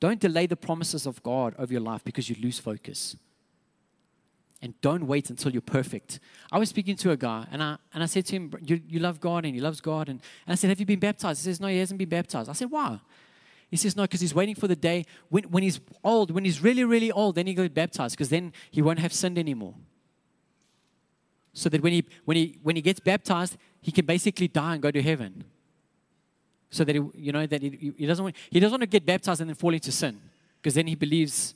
[0.00, 3.16] Don't delay the promises of God over your life because you lose focus
[4.62, 6.20] and don't wait until you're perfect.
[6.52, 9.00] I was speaking to a guy, and I, and I said to him, you, you
[9.00, 10.08] love God and he loves God.
[10.08, 11.40] And, and I said, Have you been baptized?
[11.40, 12.48] He says, No, he hasn't been baptized.
[12.48, 13.00] I said, Why?
[13.68, 16.62] He says, No, because he's waiting for the day when, when he's old, when he's
[16.62, 19.74] really, really old, then he goes baptized, because then he won't have sinned anymore.
[21.54, 24.82] So that when he, when, he, when he gets baptized, he can basically die and
[24.82, 25.44] go to heaven.
[26.70, 29.04] So that, he, you know, that he, he, doesn't want, he doesn't want to get
[29.04, 30.20] baptized and then fall into sin,
[30.60, 31.54] because then he believes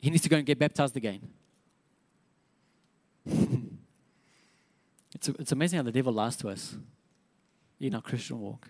[0.00, 1.20] he needs to go and get baptized again.
[5.14, 6.76] it's, it's amazing how the devil lies to us
[7.80, 8.68] in our Christian walk.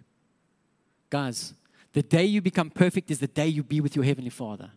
[1.10, 1.54] Guys,
[1.92, 4.70] the day you become perfect is the day you be with your Heavenly Father.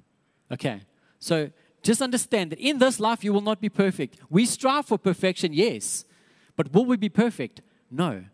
[0.52, 0.82] Okay,
[1.20, 1.50] so
[1.82, 4.18] just understand that in this life you will not be perfect.
[4.30, 6.06] We strive for perfection, yes,
[6.56, 7.62] but will we be perfect?
[7.90, 8.26] No.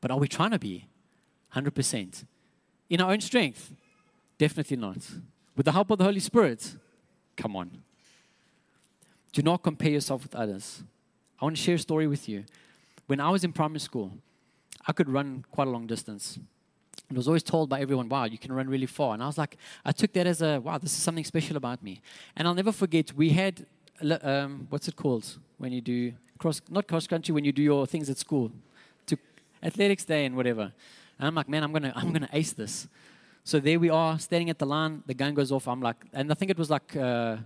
[0.00, 0.88] But are we trying to be?
[1.54, 2.24] 100%.
[2.90, 3.72] In our own strength?
[4.38, 4.98] Definitely not.
[5.56, 6.76] With the help of the Holy Spirit?
[7.36, 7.82] Come on.
[9.34, 10.84] Do not compare yourself with others.
[11.40, 12.44] I want to share a story with you.
[13.08, 14.12] When I was in primary school,
[14.86, 16.38] I could run quite a long distance.
[17.10, 19.12] I was always told by everyone, wow, you can run really far.
[19.12, 21.82] And I was like, I took that as a, wow, this is something special about
[21.82, 22.00] me.
[22.36, 23.66] And I'll never forget, we had,
[24.22, 25.26] um, what's it called?
[25.58, 28.52] When you do cross, not cross country, when you do your things at school,
[29.06, 29.18] to
[29.64, 30.72] athletics day and whatever.
[31.18, 32.86] And I'm like, man, I'm going to I'm gonna ace this.
[33.42, 35.66] So there we are, standing at the line, the gun goes off.
[35.66, 37.38] I'm like, and I think it was like, uh,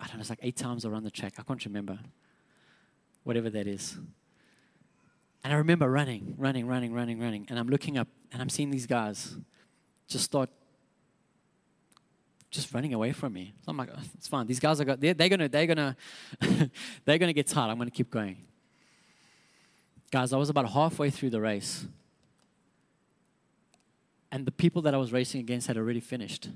[0.00, 1.34] I don't know, it's like eight times around the track.
[1.38, 1.98] I can't remember.
[3.22, 3.98] Whatever that is.
[5.44, 7.46] And I remember running, running, running, running, running.
[7.48, 9.36] And I'm looking up and I'm seeing these guys
[10.08, 10.50] just start
[12.50, 13.52] just running away from me.
[13.64, 14.46] So I'm like, oh, it's fine.
[14.46, 15.96] These guys are they're, they're gonna they're gonna
[17.04, 17.70] they're gonna get tired.
[17.70, 18.38] I'm gonna keep going.
[20.10, 21.86] Guys, I was about halfway through the race.
[24.32, 26.48] And the people that I was racing against had already finished.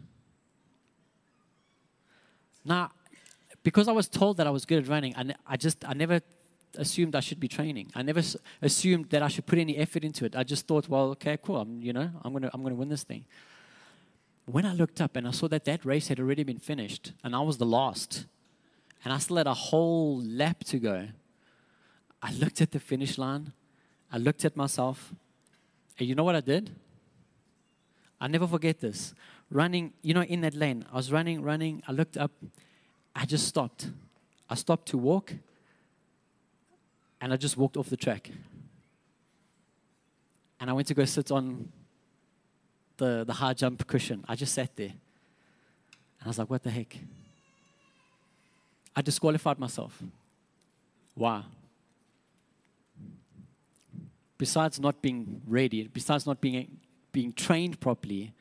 [2.65, 2.91] Now,
[3.65, 6.21] because I was told that I was good at running, I, I just, I never
[6.77, 7.91] assumed I should be training.
[7.95, 8.23] I never
[8.63, 10.37] assumed that I should put any effort into it.
[10.37, 11.57] I just thought, well, okay, cool.
[11.57, 13.25] I'm, you know, I'm gonna, I'm gonna win this thing.
[14.47, 17.35] When I looked up and I saw that that race had already been finished, and
[17.35, 18.27] I was the last,
[19.05, 21.09] and I still had a whole lap to go.
[22.23, 23.53] I looked at the finish line.
[24.13, 25.15] I looked at myself,
[25.99, 26.71] and you know what I did?
[28.21, 29.15] I never forget this.
[29.51, 31.83] Running, you know, in that lane, I was running, running.
[31.89, 32.33] I looked up.
[33.15, 33.89] I just stopped.
[34.49, 35.33] I stopped to walk
[37.21, 38.31] and I just walked off the track.
[40.61, 41.71] And I went to go sit on
[42.97, 44.25] the, the high jump cushion.
[44.29, 44.89] I just sat there.
[44.89, 46.97] And I was like, what the heck?
[48.97, 50.03] I disqualified myself.
[51.15, 51.43] Why?
[54.39, 56.79] Besides not being ready, besides not being,
[57.13, 58.33] being trained properly,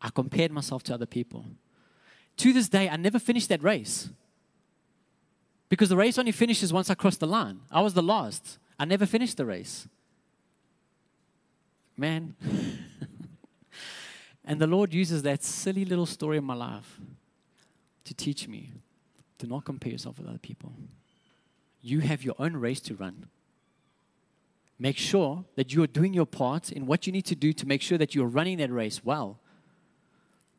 [0.00, 1.44] I compared myself to other people.
[2.38, 4.10] To this day, I never finished that race.
[5.68, 7.60] Because the race only finishes once I cross the line.
[7.70, 8.58] I was the last.
[8.78, 9.88] I never finished the race.
[11.96, 12.36] Man.
[14.44, 17.00] and the Lord uses that silly little story of my life
[18.04, 18.72] to teach me
[19.38, 20.72] do not compare yourself with other people.
[21.82, 23.26] You have your own race to run.
[24.78, 27.66] Make sure that you are doing your part in what you need to do to
[27.66, 29.38] make sure that you're running that race well.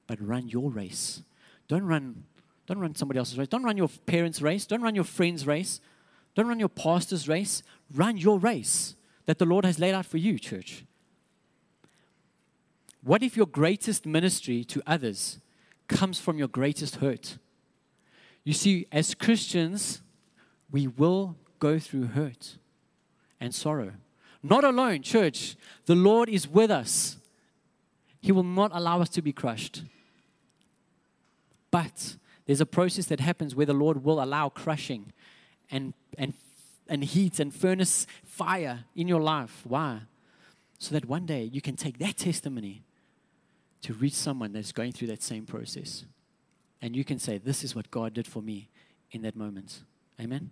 [0.08, 1.22] But run your race.
[1.67, 2.23] Don't run
[2.67, 3.47] don't run somebody else's race.
[3.47, 4.65] Don't run your parents' race.
[4.65, 5.80] Don't run your friend's race.
[6.36, 7.63] Don't run your pastor's race.
[7.93, 10.84] Run your race that the Lord has laid out for you, church.
[13.01, 15.39] What if your greatest ministry to others
[15.88, 17.38] comes from your greatest hurt?
[18.43, 20.01] You see, as Christians,
[20.69, 22.58] we will go through hurt
[23.39, 23.93] and sorrow.
[24.43, 25.56] Not alone, church.
[25.86, 27.17] The Lord is with us.
[28.19, 29.84] He will not allow us to be crushed.
[31.71, 35.12] But there's a process that happens where the Lord will allow crushing
[35.69, 36.34] and, and,
[36.88, 39.63] and heat and furnace fire in your life.
[39.65, 40.01] Why?
[40.80, 42.84] So that one day you can take that testimony
[43.82, 46.06] to reach someone that's going through that same process.
[46.82, 48.69] And you can say, This is what God did for me
[49.12, 49.84] in that moment.
[50.19, 50.51] Amen.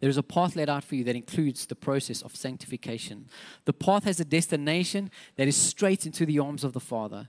[0.00, 3.28] There's a path laid out for you that includes the process of sanctification.
[3.64, 7.28] The path has a destination that is straight into the arms of the Father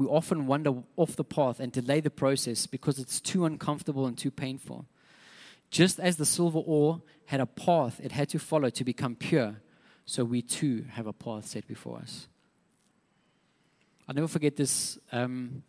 [0.00, 4.16] we often wander off the path and delay the process because it's too uncomfortable and
[4.16, 4.86] too painful.
[5.70, 9.60] Just as the silver ore had a path it had to follow to become pure,
[10.06, 12.28] so we too have a path set before us.
[14.08, 14.98] I'll never forget this.
[15.12, 15.62] Um,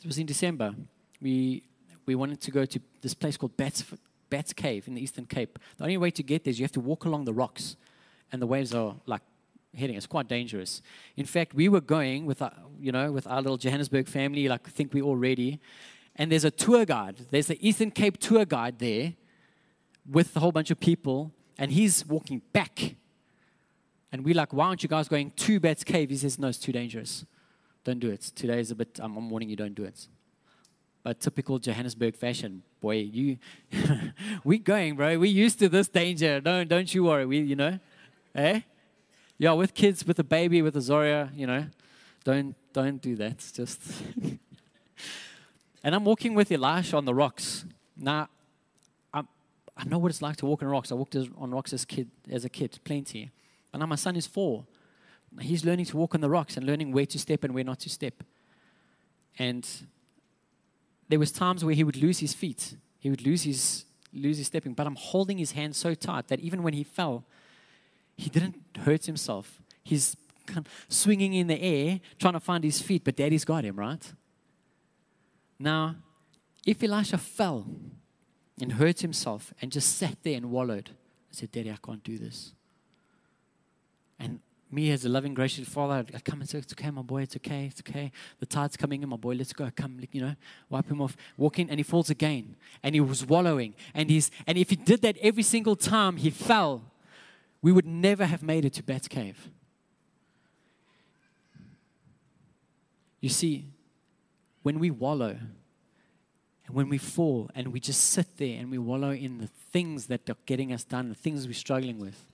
[0.00, 0.72] it was in December.
[1.20, 1.64] We,
[2.06, 3.84] we wanted to go to this place called Bats,
[4.30, 5.58] Bats Cave in the Eastern Cape.
[5.78, 7.74] The only way to get there is you have to walk along the rocks,
[8.30, 9.22] and the waves are like
[9.76, 9.96] heading.
[9.96, 10.82] It's quite dangerous.
[11.16, 14.62] In fact, we were going with our, you know, with our little Johannesburg family, like
[14.66, 15.60] I think we all ready.
[16.16, 17.26] And there's a tour guide.
[17.30, 19.14] There's the Eastern Cape tour guide there
[20.08, 22.96] with a whole bunch of people, and he's walking back.
[24.12, 26.10] And we're like, why aren't you guys going to Bats Cave?
[26.10, 27.24] He says, no, it's too dangerous.
[27.82, 28.20] Don't do it.
[28.34, 30.06] Today is a bit, um, I'm warning you, don't do it.
[31.02, 33.38] But typical Johannesburg fashion, boy, you,
[34.44, 35.18] we going, bro.
[35.18, 36.40] We used to this danger.
[36.40, 37.26] Don't, don't you worry.
[37.26, 37.78] We, you know,
[38.34, 38.60] eh?
[39.38, 41.66] Yeah, with kids, with a baby, with a Zoria, you know,
[42.24, 43.32] don't don't do that.
[43.32, 43.80] It's just.
[45.84, 47.64] and I'm walking with Elisha on the rocks.
[47.96, 48.28] Now,
[49.12, 49.28] I'm,
[49.76, 50.90] I know what it's like to walk on rocks.
[50.90, 53.30] I walked on rocks as kid, as a kid, plenty.
[53.70, 54.64] But now my son is four.
[55.40, 57.80] He's learning to walk on the rocks and learning where to step and where not
[57.80, 58.22] to step.
[59.38, 59.68] And
[61.08, 62.76] there was times where he would lose his feet.
[62.98, 64.74] He would lose his lose his stepping.
[64.74, 67.24] But I'm holding his hand so tight that even when he fell,
[68.16, 69.60] he didn't hurt himself.
[69.82, 70.16] He's
[70.88, 74.12] swinging in the air, trying to find his feet, but daddy's got him, right?
[75.58, 75.96] Now,
[76.66, 77.66] if Elisha fell
[78.60, 80.90] and hurt himself and just sat there and wallowed,
[81.30, 82.52] I said, Daddy, I can't do this.
[84.18, 87.22] And me as a loving, gracious father, I'd come and say, It's okay, my boy,
[87.22, 88.10] it's okay, it's okay.
[88.40, 89.70] The tide's coming in, my boy, let's go.
[89.74, 90.34] Come, you know,
[90.68, 92.56] wipe him off, walk in, and he falls again.
[92.82, 93.74] And he was wallowing.
[93.94, 96.82] And he's and if he did that every single time he fell,
[97.64, 99.48] we would never have made it to Bats Cave.
[103.22, 103.64] You see,
[104.62, 105.38] when we wallow
[106.66, 110.08] and when we fall and we just sit there and we wallow in the things
[110.08, 112.26] that are getting us done, the things we're struggling with,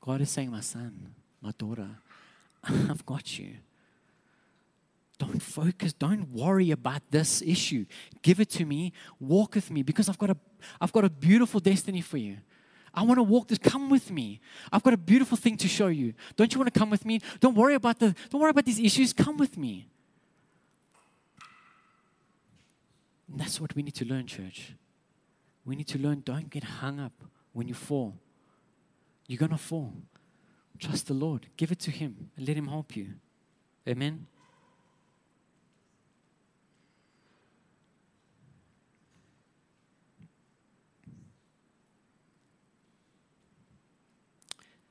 [0.00, 1.90] God is saying, My son, my daughter,
[2.64, 3.56] I've got you.
[5.18, 7.84] Don't focus, don't worry about this issue.
[8.22, 10.36] Give it to me, walk with me because I've got a,
[10.80, 12.38] I've got a beautiful destiny for you.
[12.96, 13.58] I want to walk this.
[13.58, 14.40] Come with me.
[14.72, 16.14] I've got a beautiful thing to show you.
[16.34, 17.20] Don't you want to come with me?
[17.40, 19.12] Don't worry about the don't worry about these issues.
[19.12, 19.88] Come with me.
[23.30, 24.74] And that's what we need to learn, church.
[25.64, 27.12] We need to learn don't get hung up
[27.52, 28.16] when you fall.
[29.26, 29.92] You're going to fall.
[30.78, 31.48] Trust the Lord.
[31.56, 33.14] Give it to Him and let Him help you.
[33.88, 34.26] Amen.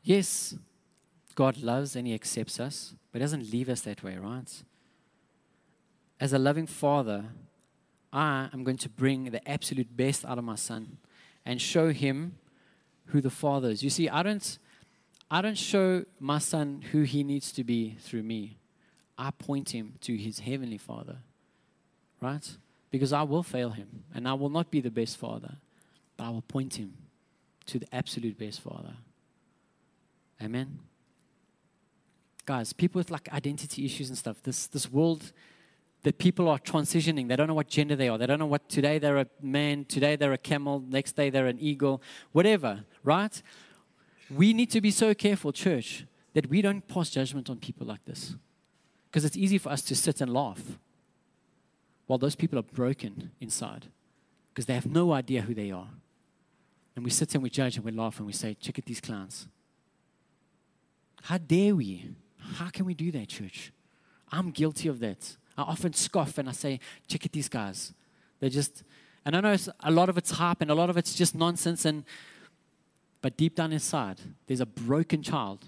[0.06, 0.56] Yes,
[1.34, 4.64] God loves and He accepts us, but doesn't leave us that way, right?
[6.20, 7.26] As a loving father,
[8.14, 10.98] I am going to bring the absolute best out of my son
[11.46, 12.38] and show him
[13.08, 13.84] who the father is.
[13.84, 14.58] You see, I don't
[15.30, 18.58] I don't show my son who he needs to be through me.
[19.18, 21.18] I point him to his heavenly father.
[22.22, 22.50] Right?
[22.92, 25.56] Because I will fail him and I will not be the best father,
[26.16, 26.94] but I will point him
[27.66, 28.94] to the absolute best father.
[30.42, 30.80] Amen.
[32.46, 35.32] Guys, people with like identity issues and stuff, this, this world
[36.04, 37.28] that people are transitioning.
[37.28, 38.18] They don't know what gender they are.
[38.18, 41.48] They don't know what today they're a man, today they're a camel, next day they're
[41.48, 43.42] an eagle, whatever, right?
[44.30, 48.06] We need to be so careful, church, that we don't pass judgment on people like
[48.06, 48.36] this.
[49.10, 50.62] Because it's easy for us to sit and laugh
[52.06, 53.88] while those people are broken inside
[54.54, 55.90] because they have no idea who they are.
[56.96, 59.02] And we sit and we judge and we laugh and we say, check out these
[59.02, 59.48] clowns.
[61.26, 62.08] How dare we?
[62.38, 63.72] How can we do that, church?
[64.32, 65.38] I'm guilty of that.
[65.58, 67.94] I often scoff and I say, check out these guys.
[68.40, 68.84] They're just,
[69.26, 71.84] and I know a lot of it's hype and a lot of it's just nonsense.
[71.84, 72.04] And
[73.24, 75.66] but deep down inside, there's a broken child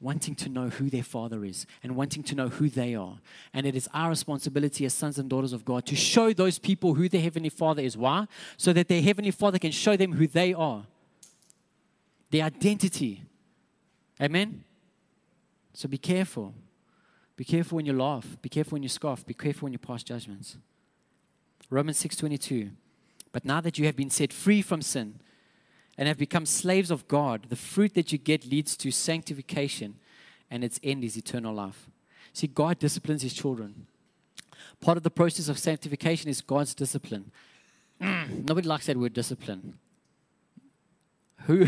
[0.00, 3.18] wanting to know who their father is and wanting to know who they are.
[3.52, 6.94] And it is our responsibility as sons and daughters of God to show those people
[6.94, 7.96] who their heavenly father is.
[7.96, 8.28] Why?
[8.58, 10.84] So that their heavenly father can show them who they are,
[12.30, 13.22] their identity.
[14.22, 14.64] Amen?
[15.74, 16.54] So be careful.
[17.36, 18.36] Be careful when you laugh.
[18.40, 19.26] Be careful when you scoff.
[19.26, 20.58] Be careful when you pass judgments.
[21.70, 22.70] Romans 6:22.
[23.32, 25.20] But now that you have been set free from sin
[25.96, 29.96] and have become slaves of God, the fruit that you get leads to sanctification
[30.50, 31.88] and its end is eternal life.
[32.34, 33.86] See, God disciplines his children.
[34.80, 37.32] Part of the process of sanctification is God's discipline.
[38.00, 39.78] Nobody likes that word discipline.
[41.46, 41.66] Who,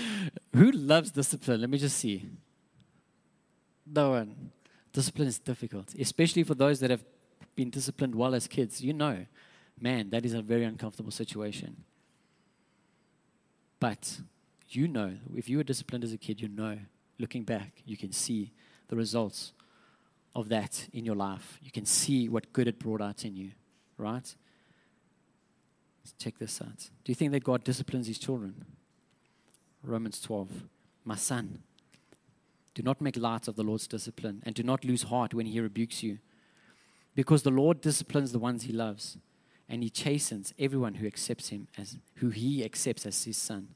[0.54, 1.60] who loves discipline?
[1.60, 2.28] Let me just see.
[3.86, 4.50] No one.
[4.92, 7.04] Discipline is difficult, especially for those that have
[7.54, 8.80] been disciplined well as kids.
[8.80, 9.26] You know,
[9.80, 11.84] man, that is a very uncomfortable situation.
[13.78, 14.20] But
[14.68, 16.78] you know, if you were disciplined as a kid, you know,
[17.18, 18.52] looking back, you can see
[18.88, 19.52] the results
[20.34, 21.58] of that in your life.
[21.62, 23.52] You can see what good it brought out in you,
[23.96, 24.34] right?
[26.02, 26.90] Let's check this out.
[27.04, 28.64] Do you think that God disciplines his children?
[29.82, 30.64] Romans 12.
[31.04, 31.62] My son,
[32.74, 35.60] do not make light of the Lord's discipline, and do not lose heart when he
[35.60, 36.18] rebukes you.
[37.14, 39.16] Because the Lord disciplines the ones he loves,
[39.68, 43.68] and he chastens everyone who accepts him as who he accepts as his son.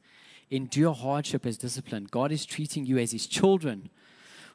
[0.50, 2.08] Endure hardship as discipline.
[2.10, 3.88] God is treating you as his children.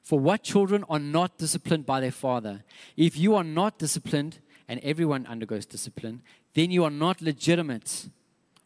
[0.04, 2.64] For what children are not disciplined by their father?
[2.96, 6.22] If you are not disciplined, and everyone undergoes discipline,
[6.54, 8.10] then you are not legitimate,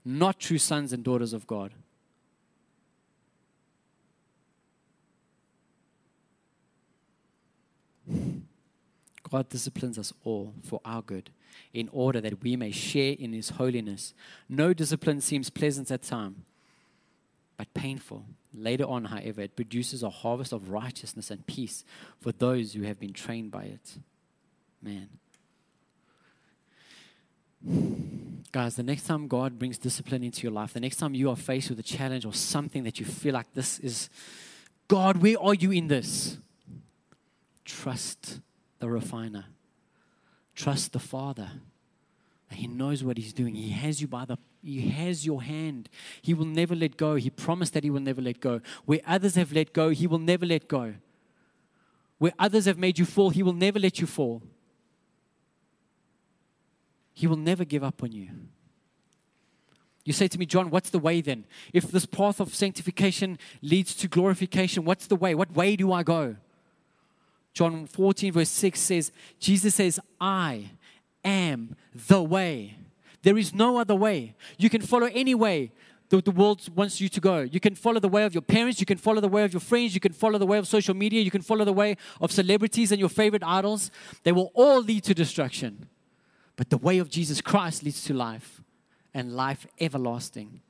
[0.03, 1.73] not true sons and daughters of God.
[9.29, 11.29] God disciplines us all for our good,
[11.73, 14.13] in order that we may share in His holiness.
[14.47, 16.45] No discipline seems pleasant at time,
[17.57, 18.25] but painful.
[18.53, 21.83] Later on, however, it produces a harvest of righteousness and peace
[22.19, 23.97] for those who have been trained by it.
[24.81, 25.09] Man.
[28.51, 31.35] Guys, the next time God brings discipline into your life, the next time you are
[31.35, 34.09] faced with a challenge or something that you feel like this is,
[34.87, 36.37] God, where are you in this?
[37.69, 38.39] Trust
[38.79, 39.45] the refiner.
[40.55, 41.51] Trust the Father.
[42.49, 43.53] He knows what He's doing.
[43.53, 45.87] He has you by the He has your hand.
[46.19, 47.13] He will never let go.
[47.13, 48.61] He promised that He will never let go.
[48.85, 50.95] Where others have let go, He will never let go.
[52.17, 54.41] Where others have made you fall, He will never let you fall.
[57.13, 58.29] He will never give up on you.
[60.05, 61.45] You say to me, John, what's the way then?
[61.71, 65.35] If this path of sanctification leads to glorification, what's the way?
[65.35, 66.37] What way do I go?
[67.53, 70.71] John 14, verse 6 says, Jesus says, I
[71.23, 72.77] am the way.
[73.21, 74.35] There is no other way.
[74.57, 75.71] You can follow any way
[76.09, 77.41] the, the world wants you to go.
[77.41, 79.59] You can follow the way of your parents, you can follow the way of your
[79.59, 82.31] friends, you can follow the way of social media, you can follow the way of
[82.31, 83.91] celebrities and your favorite idols.
[84.23, 85.87] They will all lead to destruction.
[86.55, 88.61] But the way of Jesus Christ leads to life
[89.13, 90.61] and life everlasting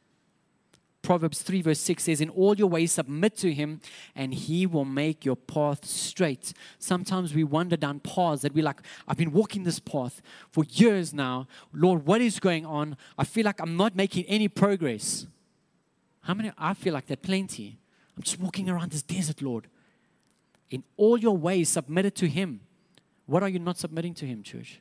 [1.10, 3.82] Proverbs 3, verse 6 says, In all your ways submit to him,
[4.16, 6.53] and he will make your path straight.
[6.78, 11.12] Sometimes we wander down paths that we're like, I've been walking this path for years
[11.12, 11.47] now.
[11.74, 12.95] Lord, what is going on?
[13.18, 15.26] I feel like I'm not making any progress.
[16.22, 16.51] How many?
[16.60, 17.80] I feel like that plenty.
[18.16, 19.66] I'm just walking around this desert, Lord.
[20.70, 22.60] In all your ways, submit it to him.
[23.26, 24.80] What are you not submitting to him, church?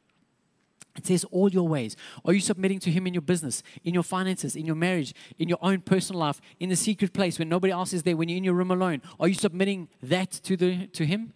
[0.99, 1.94] It says all your ways.
[2.24, 5.49] Are you submitting to Him in your business, in your finances, in your marriage, in
[5.49, 8.36] your own personal life, in the secret place when nobody else is there, when you're
[8.36, 9.01] in your room alone?
[9.20, 11.32] Are you submitting that to, the, to Him?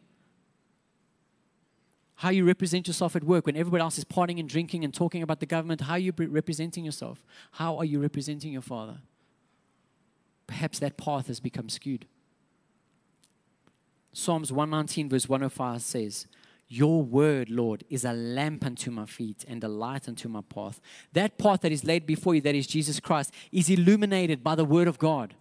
[2.16, 5.22] How you represent yourself at work when everybody else is partying and drinking and talking
[5.22, 7.24] about the government, how are you representing yourself?
[7.52, 8.98] How are you representing your Father?
[10.48, 12.06] Perhaps that path has become skewed.
[14.12, 16.26] Psalms 119, verse 105 says,
[16.72, 20.80] your word, Lord, is a lamp unto my feet and a light unto my path.
[21.12, 24.64] That path that is laid before you, that is Jesus Christ, is illuminated by the
[24.64, 25.34] word of God.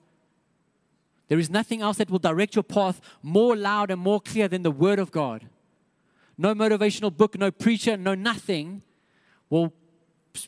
[1.29, 4.63] There is nothing else that will direct your path more loud and more clear than
[4.63, 5.47] the word of God.
[6.37, 8.81] No motivational book, no preacher, no nothing
[9.49, 9.71] will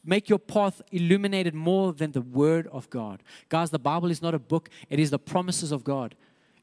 [0.04, 3.24] make your path illuminated more than the word of God.
[3.48, 6.16] Guys, the Bible is not a book, it is the promises of God.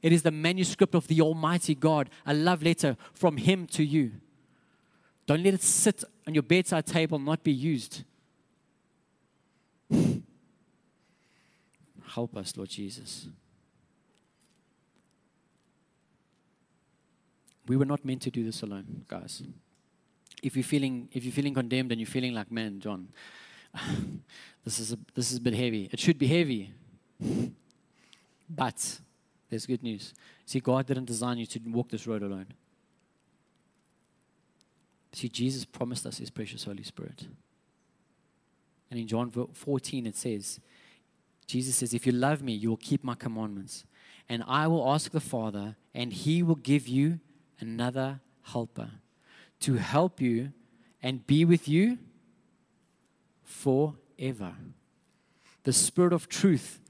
[0.02, 4.12] It is the manuscript of the Almighty God, a love letter from Him to you.
[5.26, 8.02] Don't let it sit on your bedside table, not be used.
[12.08, 13.28] Help us, Lord Jesus.
[17.68, 19.42] We were not meant to do this alone, guys.
[20.42, 23.08] If you're feeling, if you're feeling condemned and you're feeling like, man, John,
[24.64, 25.88] this is a, this is a bit heavy.
[25.92, 26.72] It should be heavy,
[28.48, 29.00] but
[29.50, 30.14] there's good news.
[30.46, 32.46] See, God didn't design you to walk this road alone.
[35.12, 37.26] See, Jesus promised us His precious Holy Spirit.
[38.90, 40.60] And in John 14, it says,
[41.46, 43.84] Jesus says, If you love me, you will keep my commandments.
[44.28, 47.18] And I will ask the Father, and He will give you
[47.58, 48.90] another helper
[49.60, 50.52] to help you
[51.02, 51.98] and be with you
[53.42, 54.54] forever.
[55.64, 56.80] The Spirit of truth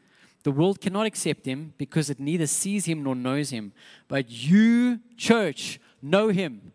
[0.42, 3.72] the world cannot accept him because it neither sees him nor knows him.
[4.08, 6.72] But you, church, know him.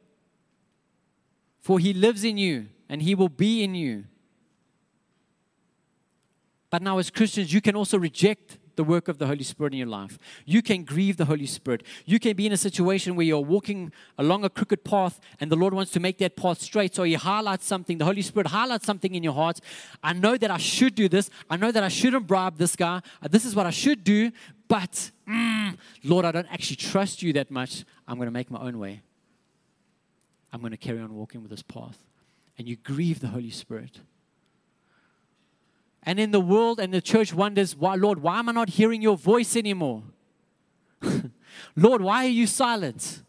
[1.61, 4.05] For he lives in you and he will be in you.
[6.69, 9.79] But now, as Christians, you can also reject the work of the Holy Spirit in
[9.79, 10.17] your life.
[10.45, 11.83] You can grieve the Holy Spirit.
[12.05, 15.55] You can be in a situation where you're walking along a crooked path and the
[15.55, 16.95] Lord wants to make that path straight.
[16.95, 19.59] So He highlights something, the Holy Spirit highlights something in your heart.
[20.03, 21.29] I know that I should do this.
[21.49, 23.01] I know that I shouldn't bribe this guy.
[23.21, 24.31] Uh, this is what I should do.
[24.67, 27.85] But, mm, Lord, I don't actually trust you that much.
[28.07, 29.01] I'm going to make my own way.
[30.51, 31.97] I'm going to carry on walking with this path.
[32.57, 33.99] And you grieve the Holy Spirit.
[36.05, 39.01] And in the world and the church wonders, why, Lord, why am I not hearing
[39.01, 40.03] your voice anymore?
[41.75, 43.23] Lord, why are you silent?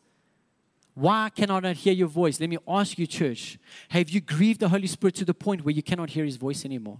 [0.94, 2.40] Why can I hear your voice?
[2.40, 3.58] Let me ask you, church,
[3.90, 6.64] have you grieved the Holy Spirit to the point where you cannot hear his voice
[6.64, 6.98] anymore?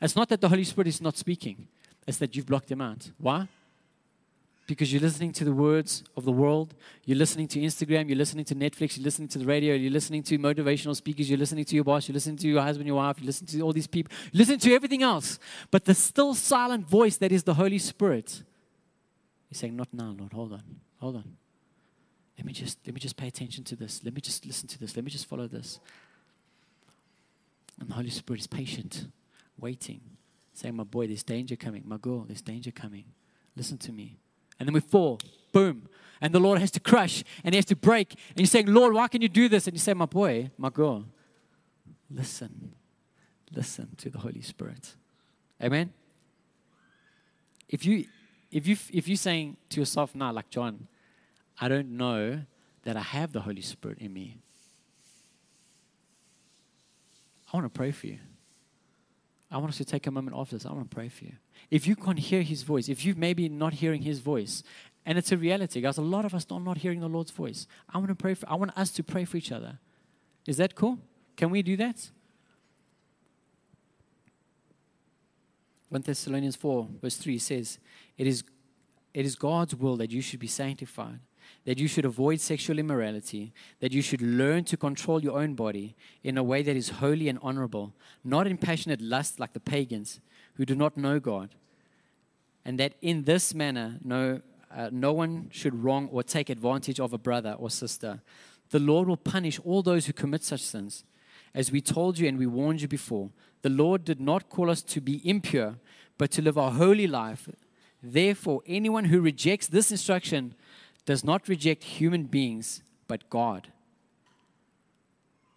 [0.00, 1.68] It's not that the Holy Spirit is not speaking,
[2.06, 3.10] it's that you've blocked him out.
[3.18, 3.48] Why?
[4.66, 8.44] Because you're listening to the words of the world, you're listening to Instagram, you're listening
[8.44, 11.74] to Netflix, you're listening to the radio, you're listening to motivational speakers, you're listening to
[11.74, 14.12] your boss, you're listening to your husband, your wife, you listen to all these people,
[14.32, 15.38] you listen to everything else.
[15.70, 18.42] But the still silent voice that is the Holy Spirit
[19.50, 20.62] is saying, Not now, Lord, hold on,
[20.98, 21.36] hold on.
[22.36, 24.02] Let me just let me just pay attention to this.
[24.04, 24.96] Let me just listen to this.
[24.96, 25.80] Let me just follow this.
[27.80, 29.06] And the Holy Spirit is patient,
[29.58, 30.00] waiting,
[30.54, 31.82] saying, My boy, there's danger coming.
[31.86, 33.04] My girl, there's danger coming.
[33.54, 34.18] Listen to me.
[34.58, 35.20] And then we fall.
[35.52, 35.88] Boom.
[36.20, 38.12] And the Lord has to crush and he has to break.
[38.30, 39.66] And you're saying, Lord, why can you do this?
[39.66, 41.04] And you say, My boy, my girl,
[42.10, 42.72] listen.
[43.52, 44.96] Listen to the Holy Spirit.
[45.62, 45.92] Amen.
[47.68, 48.06] If you
[48.50, 50.88] if you if you're saying to yourself now, like John,
[51.60, 52.42] I don't know
[52.82, 54.38] that I have the Holy Spirit in me.
[57.52, 58.18] I want to pray for you.
[59.50, 60.66] I want us to take a moment off this.
[60.66, 61.34] I want to pray for you.
[61.70, 64.62] If you can't hear his voice, if you've maybe not hearing his voice,
[65.04, 67.66] and it's a reality, guys, a lot of us are not hearing the Lord's voice.
[67.92, 69.78] I want to pray for, I want us to pray for each other.
[70.46, 70.98] Is that cool?
[71.36, 72.10] Can we do that?
[75.88, 77.78] 1 Thessalonians 4, verse 3 says,
[78.18, 78.42] It is,
[79.14, 81.20] it is God's will that you should be sanctified
[81.64, 85.96] that you should avoid sexual immorality, that you should learn to control your own body
[86.22, 87.92] in a way that is holy and honorable,
[88.24, 90.20] not in passionate lust like the pagans
[90.56, 91.50] who do not know God,
[92.64, 94.40] and that in this manner no,
[94.74, 98.20] uh, no one should wrong or take advantage of a brother or sister.
[98.70, 101.04] The Lord will punish all those who commit such sins.
[101.54, 103.30] As we told you and we warned you before,
[103.62, 105.76] the Lord did not call us to be impure,
[106.18, 107.48] but to live a holy life.
[108.02, 110.54] Therefore, anyone who rejects this instruction
[111.04, 113.68] does not reject human beings, but God,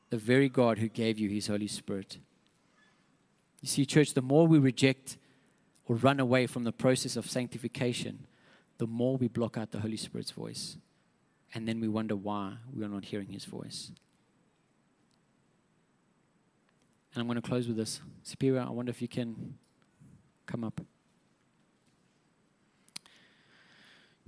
[0.10, 2.18] the very God who gave you his Holy Spirit.
[3.62, 5.18] You see, church, the more we reject
[5.86, 8.28] or run away from the process of sanctification,
[8.78, 10.78] the more we block out the Holy Spirit's voice.
[11.54, 13.92] And then we wonder why we are not hearing his voice.
[17.14, 18.02] And I'm going to close with this.
[18.24, 19.58] Superior, I wonder if you can
[20.46, 20.80] come up.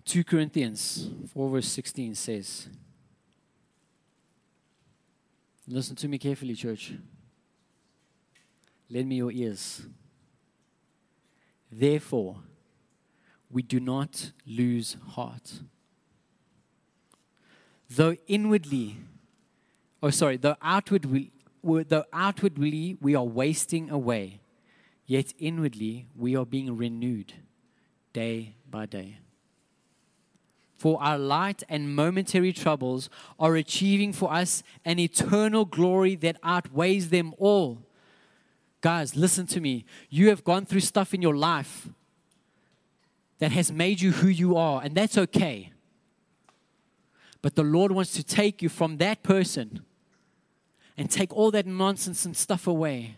[0.06, 2.68] 2 Corinthians 4, verse 16 says,
[5.68, 6.94] Listen to me carefully, church.
[8.92, 9.84] Lend me your ears.
[11.72, 12.36] Therefore,
[13.50, 15.62] we do not lose heart.
[17.89, 18.98] Though inwardly,
[20.04, 21.32] oh, sorry, though outwardly,
[21.64, 24.42] though outwardly we are wasting away,
[25.06, 27.34] yet inwardly we are being renewed
[28.12, 29.20] day by day.
[30.76, 37.10] For our light and momentary troubles are achieving for us an eternal glory that outweighs
[37.10, 37.86] them all.
[38.82, 39.86] Guys, listen to me.
[40.10, 41.88] You have gone through stuff in your life
[43.38, 45.72] that has made you who you are, and that's okay.
[47.42, 49.82] But the Lord wants to take you from that person
[50.98, 53.18] and take all that nonsense and stuff away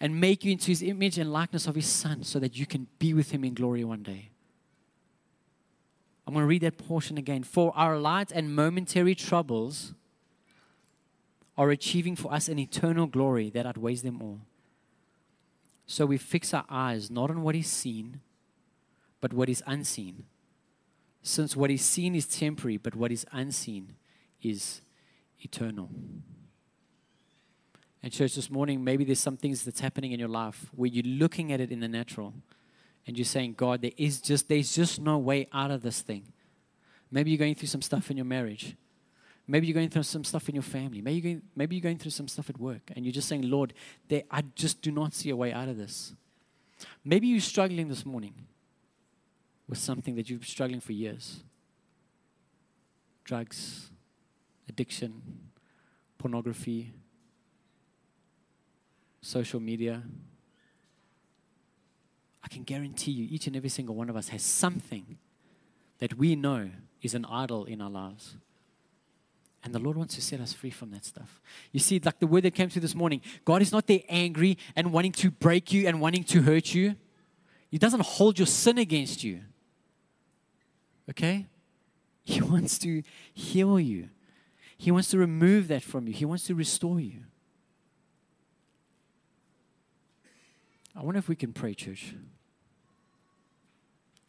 [0.00, 2.86] and make you into his image and likeness of his son so that you can
[2.98, 4.30] be with him in glory one day.
[6.26, 7.42] I'm going to read that portion again.
[7.42, 9.94] For our light and momentary troubles
[11.56, 14.40] are achieving for us an eternal glory that outweighs them all.
[15.90, 18.20] So we fix our eyes not on what is seen,
[19.22, 20.24] but what is unseen.
[21.22, 23.94] Since what is seen is temporary, but what is unseen
[24.42, 24.82] is
[25.40, 25.88] eternal.
[28.02, 31.02] And, church, this morning, maybe there's some things that's happening in your life where you're
[31.02, 32.34] looking at it in the natural
[33.06, 36.34] and you're saying, God, there is just, there's just no way out of this thing.
[37.10, 38.76] Maybe you're going through some stuff in your marriage.
[39.50, 41.00] Maybe you're going through some stuff in your family.
[41.00, 43.48] Maybe you're going, maybe you're going through some stuff at work and you're just saying,
[43.50, 43.72] Lord,
[44.08, 46.12] there, I just do not see a way out of this.
[47.02, 48.34] Maybe you're struggling this morning
[49.66, 51.42] with something that you've been struggling for years
[53.24, 53.90] drugs,
[54.68, 55.22] addiction,
[56.16, 56.92] pornography,
[59.20, 60.02] social media.
[62.42, 65.18] I can guarantee you, each and every single one of us has something
[65.98, 66.70] that we know
[67.02, 68.36] is an idol in our lives.
[69.68, 71.42] And the Lord wants to set us free from that stuff.
[71.72, 74.56] You see, like the word that came through this morning, God is not there angry
[74.74, 76.96] and wanting to break you and wanting to hurt you.
[77.70, 79.42] He doesn't hold your sin against you.
[81.10, 81.48] Okay?
[82.24, 83.02] He wants to
[83.34, 84.08] heal you,
[84.78, 87.24] He wants to remove that from you, He wants to restore you.
[90.96, 92.14] I wonder if we can pray, church.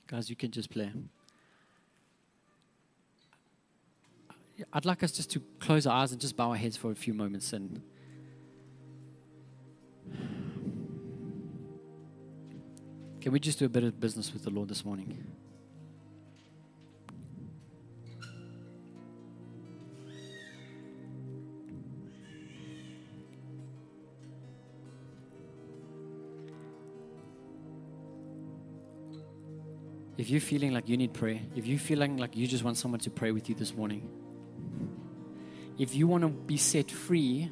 [0.05, 0.91] Guys, you can just play.
[4.73, 6.95] I'd like us just to close our eyes and just bow our heads for a
[6.95, 7.81] few moments and.
[13.21, 15.17] Can we just do a bit of business with the Lord this morning?
[30.17, 32.99] If you're feeling like you need prayer, if you're feeling like you just want someone
[33.01, 34.09] to pray with you this morning,
[35.79, 37.49] if you want to be set free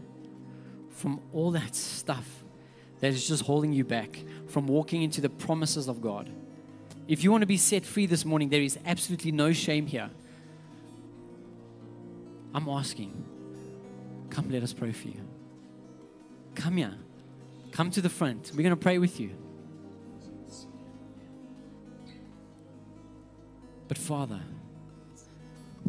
[0.90, 2.44] from all that stuff
[3.00, 6.30] that is just holding you back from walking into the promises of God,
[7.08, 10.10] if you want to be set free this morning, there is absolutely no shame here.
[12.54, 13.24] I'm asking,
[14.30, 15.22] come let us pray for you.
[16.54, 16.96] Come here.
[17.72, 18.52] Come to the front.
[18.54, 19.32] We're going to pray with you.
[23.88, 24.42] But Father,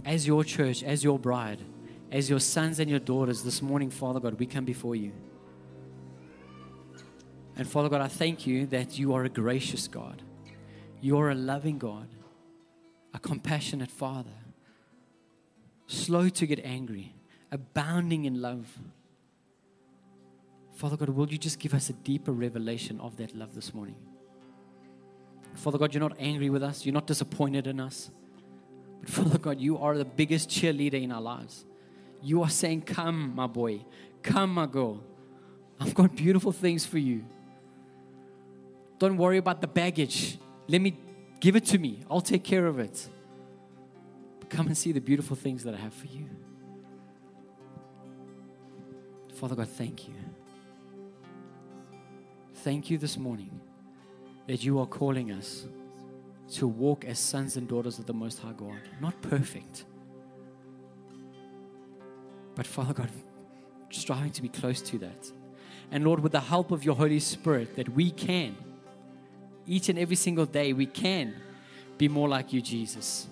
[0.05, 1.61] as your church, as your bride,
[2.11, 5.13] as your sons and your daughters this morning, Father God, we come before you.
[7.57, 10.23] And Father God, I thank you that you are a gracious God.
[11.01, 12.09] You are a loving God,
[13.13, 14.31] a compassionate Father,
[15.87, 17.15] slow to get angry,
[17.51, 18.79] abounding in love.
[20.75, 23.97] Father God, will you just give us a deeper revelation of that love this morning?
[25.55, 28.11] Father God, you're not angry with us, you're not disappointed in us.
[29.01, 31.65] But Father God, you are the biggest cheerleader in our lives.
[32.23, 33.85] You are saying, Come, my boy,
[34.23, 35.03] come, my girl.
[35.81, 37.25] I've got beautiful things for you.
[38.99, 40.39] Don't worry about the baggage.
[40.67, 40.99] Let me
[41.41, 42.03] give it to me.
[42.11, 43.09] I'll take care of it.
[44.41, 46.29] But come and see the beautiful things that I have for you.
[49.35, 50.15] Father God, thank you.
[52.57, 53.61] Thank you this morning
[54.49, 55.67] that you are calling us
[56.55, 58.81] to walk as sons and daughters of the Most High God.
[59.01, 59.85] Not perfect,
[62.59, 63.09] but Father God,
[63.89, 65.31] striving to be close to that.
[65.93, 68.57] And Lord, with the help of your Holy Spirit, that we can,
[69.65, 71.37] each and every single day, we can
[71.99, 73.29] be more like you, Jesus.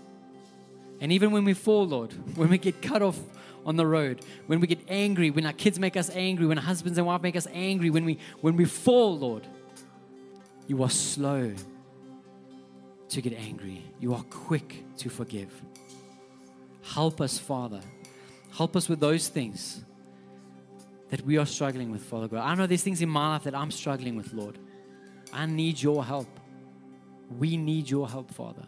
[1.00, 3.18] And even when we fall, Lord, when we get cut off
[3.64, 6.64] on the road, when we get angry, when our kids make us angry, when our
[6.64, 9.44] husbands and wives make us angry, when we when we fall, Lord,
[10.68, 11.52] you are slow
[13.08, 13.82] to get angry.
[13.98, 15.50] You are quick to forgive.
[16.84, 17.80] Help us, Father.
[18.56, 19.84] Help us with those things
[21.10, 22.40] that we are struggling with, Father God.
[22.40, 24.58] I know there's things in my life that I'm struggling with, Lord.
[25.30, 26.28] I need your help.
[27.38, 28.64] We need your help, Father.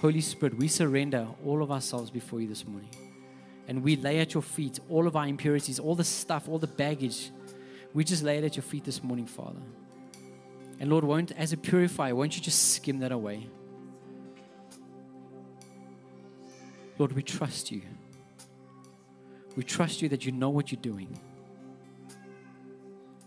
[0.00, 2.90] Holy Spirit, we surrender all of ourselves before you this morning.
[3.68, 6.66] And we lay at your feet all of our impurities, all the stuff, all the
[6.66, 7.30] baggage.
[7.94, 9.62] We just lay it at your feet this morning, Father.
[10.80, 13.46] And Lord, won't, as a purifier, won't you just skim that away?
[16.98, 17.82] Lord, we trust you.
[19.56, 21.18] We trust you that you know what you're doing.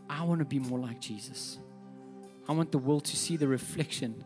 [0.10, 1.58] I want to be more like Jesus.
[2.48, 4.24] I want the world to see the reflection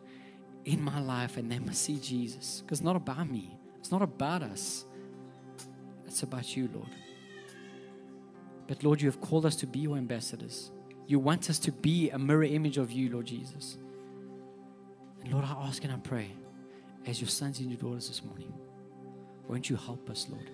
[0.66, 2.62] in my life and they must see Jesus.
[2.62, 4.86] Because it's not about me, it's not about us,
[6.06, 6.90] it's about you, Lord.
[8.68, 10.72] But Lord, you have called us to be your ambassadors.
[11.08, 13.78] You want us to be a mirror image of you, Lord Jesus.
[15.24, 16.32] And Lord, I ask and I pray,
[17.06, 18.54] as your sons and your daughters this morning,
[19.48, 20.50] won't you help us, Lord?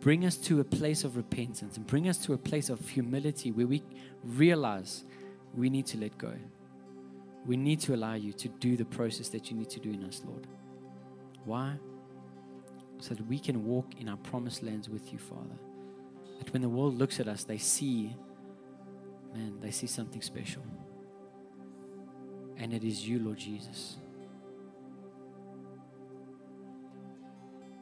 [0.00, 3.50] Bring us to a place of repentance and bring us to a place of humility
[3.50, 3.82] where we
[4.24, 5.04] realize
[5.54, 6.32] we need to let go.
[7.46, 10.04] We need to allow you to do the process that you need to do in
[10.04, 10.46] us, Lord.
[11.44, 11.74] Why?
[13.00, 15.58] So that we can walk in our promised lands with you, Father.
[16.38, 18.14] That when the world looks at us, they see,
[19.34, 20.62] man, they see something special.
[22.56, 23.96] And it is you, Lord Jesus.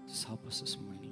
[0.07, 1.06] Just help us this morning.